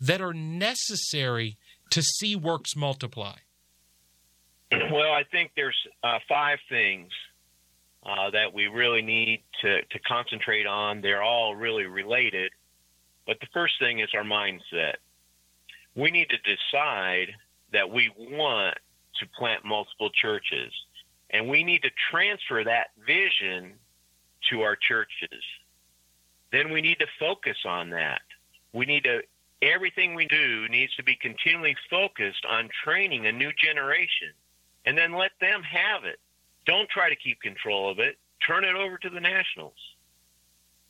that 0.00 0.20
are 0.20 0.34
necessary 0.34 1.56
to 1.90 2.02
see 2.02 2.36
works 2.36 2.76
multiply? 2.76 3.36
Well, 4.72 5.12
I 5.12 5.24
think 5.30 5.52
there's 5.56 5.76
uh, 6.02 6.18
five 6.28 6.58
things. 6.68 7.10
uh, 8.04 8.30
that 8.30 8.52
we 8.52 8.66
really 8.66 9.02
need 9.02 9.42
to, 9.62 9.80
to 9.82 9.98
concentrate 10.06 10.66
on. 10.66 11.00
They're 11.00 11.22
all 11.22 11.54
really 11.56 11.86
related. 11.86 12.52
But 13.26 13.40
the 13.40 13.46
first 13.54 13.74
thing 13.80 14.00
is 14.00 14.08
our 14.14 14.24
mindset. 14.24 14.96
We 15.94 16.10
need 16.10 16.28
to 16.30 16.38
decide 16.38 17.32
that 17.72 17.90
we 17.90 18.10
want 18.18 18.78
to 19.20 19.26
plant 19.38 19.64
multiple 19.64 20.10
churches. 20.10 20.72
And 21.30 21.48
we 21.48 21.64
need 21.64 21.82
to 21.82 21.90
transfer 22.10 22.62
that 22.64 22.88
vision 23.06 23.74
to 24.50 24.62
our 24.62 24.76
churches. 24.76 25.42
Then 26.52 26.70
we 26.70 26.80
need 26.80 26.98
to 27.00 27.06
focus 27.18 27.56
on 27.64 27.90
that. 27.90 28.22
We 28.72 28.86
need 28.86 29.04
to, 29.04 29.22
everything 29.62 30.14
we 30.14 30.26
do 30.26 30.68
needs 30.68 30.94
to 30.96 31.02
be 31.02 31.16
continually 31.16 31.76
focused 31.90 32.44
on 32.48 32.68
training 32.84 33.26
a 33.26 33.32
new 33.32 33.52
generation. 33.52 34.32
And 34.86 34.96
then 34.96 35.14
let 35.14 35.32
them 35.40 35.62
have 35.62 36.04
it. 36.04 36.20
Don't 36.66 36.88
try 36.88 37.08
to 37.08 37.16
keep 37.16 37.40
control 37.40 37.90
of 37.90 37.98
it. 37.98 38.16
Turn 38.46 38.64
it 38.64 38.76
over 38.76 38.98
to 38.98 39.10
the 39.10 39.20
nationals. 39.20 39.74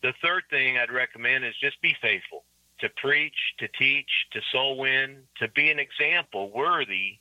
The 0.02 0.12
third 0.22 0.42
thing 0.50 0.76
I'd 0.76 0.92
recommend 0.92 1.44
is 1.44 1.54
just 1.60 1.80
be 1.80 1.96
faithful 2.02 2.44
to 2.80 2.88
preach, 3.00 3.36
to 3.58 3.68
teach, 3.68 4.08
to 4.32 4.40
soul 4.52 4.78
win, 4.78 5.22
to 5.38 5.48
be 5.48 5.70
an 5.70 5.78
example 5.78 6.50
worthy 6.50 7.18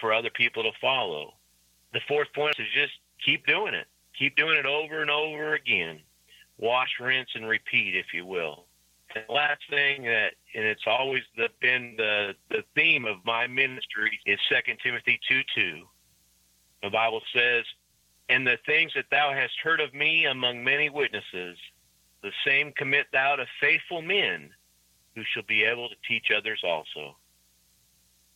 for 0.00 0.12
other 0.12 0.30
people 0.30 0.62
to 0.62 0.72
follow. 0.80 1.34
The 1.92 2.00
fourth 2.08 2.28
point 2.34 2.56
is 2.58 2.66
just 2.74 2.92
keep 3.24 3.46
doing 3.46 3.74
it. 3.74 3.86
Keep 4.18 4.36
doing 4.36 4.58
it 4.58 4.66
over 4.66 5.00
and 5.00 5.10
over 5.10 5.54
again. 5.54 6.00
Wash, 6.58 6.90
rinse, 7.00 7.30
and 7.34 7.48
repeat, 7.48 7.96
if 7.96 8.06
you 8.12 8.26
will. 8.26 8.66
And 9.14 9.24
the 9.28 9.32
last 9.32 9.62
thing 9.70 10.04
that, 10.04 10.32
and 10.54 10.64
it's 10.64 10.86
always 10.86 11.22
the, 11.36 11.48
been 11.60 11.94
the, 11.96 12.34
the 12.50 12.64
theme 12.74 13.04
of 13.04 13.16
my 13.24 13.46
ministry, 13.46 14.18
is 14.26 14.38
2 14.48 14.74
Timothy 14.82 15.18
2 15.28 15.40
2. 15.54 15.82
The 16.82 16.90
Bible 16.90 17.20
says, 17.34 17.64
And 18.28 18.46
the 18.46 18.58
things 18.66 18.92
that 18.94 19.06
thou 19.10 19.32
hast 19.32 19.54
heard 19.62 19.80
of 19.80 19.94
me 19.94 20.26
among 20.26 20.64
many 20.64 20.90
witnesses, 20.90 21.56
the 22.22 22.32
same 22.46 22.72
commit 22.72 23.06
thou 23.12 23.36
to 23.36 23.46
faithful 23.60 24.02
men 24.02 24.50
who 25.14 25.22
shall 25.32 25.44
be 25.48 25.64
able 25.64 25.88
to 25.88 25.94
teach 26.08 26.26
others 26.36 26.62
also. 26.64 27.16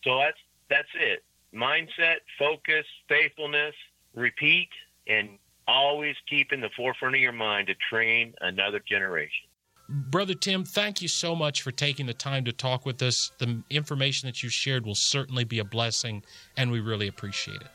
So 0.05 0.19
that's 0.19 0.39
that's 0.69 0.89
it 0.95 1.23
mindset, 1.55 2.17
focus, 2.39 2.85
faithfulness, 3.09 3.75
repeat, 4.15 4.69
and 5.07 5.31
always 5.67 6.15
keep 6.29 6.53
in 6.53 6.61
the 6.61 6.71
forefront 6.77 7.15
of 7.15 7.21
your 7.21 7.33
mind 7.33 7.69
to 7.69 7.75
train 7.91 8.35
another 8.41 8.81
generation. 8.87 9.47
Brother 9.89 10.35
Tim, 10.35 10.65
thank 10.65 11.01
you 11.01 11.09
so 11.09 11.37
much 11.37 11.62
for 11.62 11.71
taking 11.71 12.07
the 12.07 12.15
time 12.15 12.45
to 12.45 12.53
talk 12.53 12.85
with 12.85 13.01
us. 13.03 13.31
The 13.39 13.62
information 13.71 14.27
that 14.27 14.43
you 14.43 14.49
shared 14.49 14.85
will 14.85 14.97
certainly 14.97 15.45
be 15.45 15.61
a 15.61 15.65
blessing, 15.65 16.25
and 16.57 16.71
we 16.73 16.81
really 16.81 17.07
appreciate 17.07 17.61
it. 17.61 17.69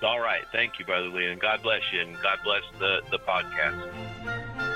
All 0.00 0.20
right. 0.20 0.44
Thank 0.52 0.78
you, 0.78 0.84
Brother 0.84 1.08
Lee, 1.08 1.26
and 1.26 1.40
God 1.40 1.60
bless 1.62 1.82
you, 1.92 2.02
and 2.02 2.14
God 2.22 2.38
bless 2.44 2.62
the, 2.78 3.00
the 3.10 3.18
podcast. 3.18 4.67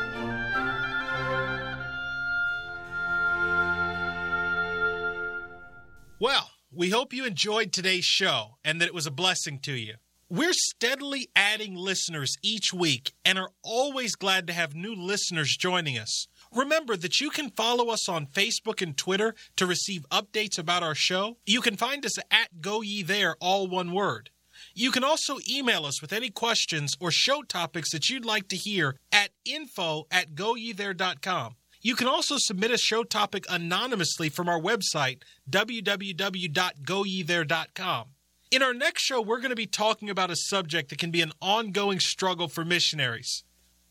Well, 6.22 6.52
we 6.70 6.90
hope 6.90 7.12
you 7.12 7.24
enjoyed 7.24 7.72
today's 7.72 8.04
show 8.04 8.56
and 8.64 8.80
that 8.80 8.86
it 8.86 8.94
was 8.94 9.08
a 9.08 9.10
blessing 9.10 9.58
to 9.64 9.72
you. 9.72 9.94
We're 10.30 10.52
steadily 10.52 11.28
adding 11.34 11.74
listeners 11.74 12.36
each 12.44 12.72
week 12.72 13.12
and 13.24 13.40
are 13.40 13.50
always 13.64 14.14
glad 14.14 14.46
to 14.46 14.52
have 14.52 14.72
new 14.72 14.94
listeners 14.94 15.56
joining 15.56 15.98
us. 15.98 16.28
Remember 16.54 16.96
that 16.96 17.20
you 17.20 17.28
can 17.28 17.50
follow 17.50 17.88
us 17.88 18.08
on 18.08 18.28
Facebook 18.28 18.80
and 18.80 18.96
Twitter 18.96 19.34
to 19.56 19.66
receive 19.66 20.08
updates 20.12 20.60
about 20.60 20.84
our 20.84 20.94
show. 20.94 21.38
You 21.44 21.60
can 21.60 21.76
find 21.76 22.06
us 22.06 22.16
at 22.30 22.60
Go 22.60 22.82
Ye 22.82 23.02
There, 23.02 23.34
all 23.40 23.66
one 23.66 23.90
word. 23.90 24.30
You 24.76 24.92
can 24.92 25.02
also 25.02 25.38
email 25.50 25.84
us 25.84 26.00
with 26.00 26.12
any 26.12 26.30
questions 26.30 26.96
or 27.00 27.10
show 27.10 27.42
topics 27.42 27.90
that 27.90 28.08
you'd 28.10 28.24
like 28.24 28.46
to 28.50 28.56
hear 28.56 28.96
at 29.10 29.30
info 29.44 30.06
at 30.12 30.36
goyethere.com. 30.36 31.56
You 31.84 31.96
can 31.96 32.06
also 32.06 32.36
submit 32.38 32.70
a 32.70 32.78
show 32.78 33.02
topic 33.02 33.44
anonymously 33.50 34.28
from 34.28 34.48
our 34.48 34.60
website, 34.60 35.22
www.goyethere.com. 35.50 38.06
In 38.52 38.62
our 38.62 38.74
next 38.74 39.02
show, 39.02 39.20
we're 39.20 39.38
going 39.38 39.50
to 39.50 39.56
be 39.56 39.66
talking 39.66 40.08
about 40.08 40.30
a 40.30 40.36
subject 40.36 40.90
that 40.90 41.00
can 41.00 41.10
be 41.10 41.22
an 41.22 41.32
ongoing 41.40 41.98
struggle 41.98 42.46
for 42.48 42.64
missionaries 42.64 43.42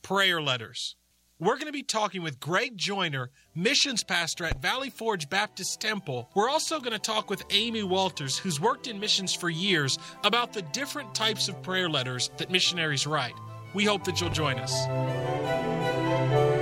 prayer 0.03 0.41
letters. 0.41 0.95
We're 1.37 1.55
going 1.55 1.67
to 1.67 1.71
be 1.71 1.83
talking 1.83 2.23
with 2.23 2.39
Greg 2.39 2.77
Joyner, 2.77 3.29
missions 3.55 4.03
pastor 4.03 4.45
at 4.45 4.61
Valley 4.61 4.89
Forge 4.89 5.29
Baptist 5.29 5.81
Temple. 5.81 6.29
We're 6.35 6.49
also 6.49 6.79
going 6.79 6.93
to 6.93 6.99
talk 6.99 7.29
with 7.29 7.43
Amy 7.49 7.83
Walters, 7.83 8.37
who's 8.37 8.59
worked 8.59 8.87
in 8.87 8.99
missions 8.99 9.33
for 9.33 9.49
years, 9.49 9.99
about 10.23 10.53
the 10.53 10.61
different 10.61 11.13
types 11.13 11.49
of 11.49 11.61
prayer 11.61 11.89
letters 11.89 12.31
that 12.37 12.51
missionaries 12.51 13.05
write. 13.05 13.33
We 13.73 13.83
hope 13.85 14.05
that 14.05 14.21
you'll 14.21 14.29
join 14.29 14.59
us. 14.59 16.60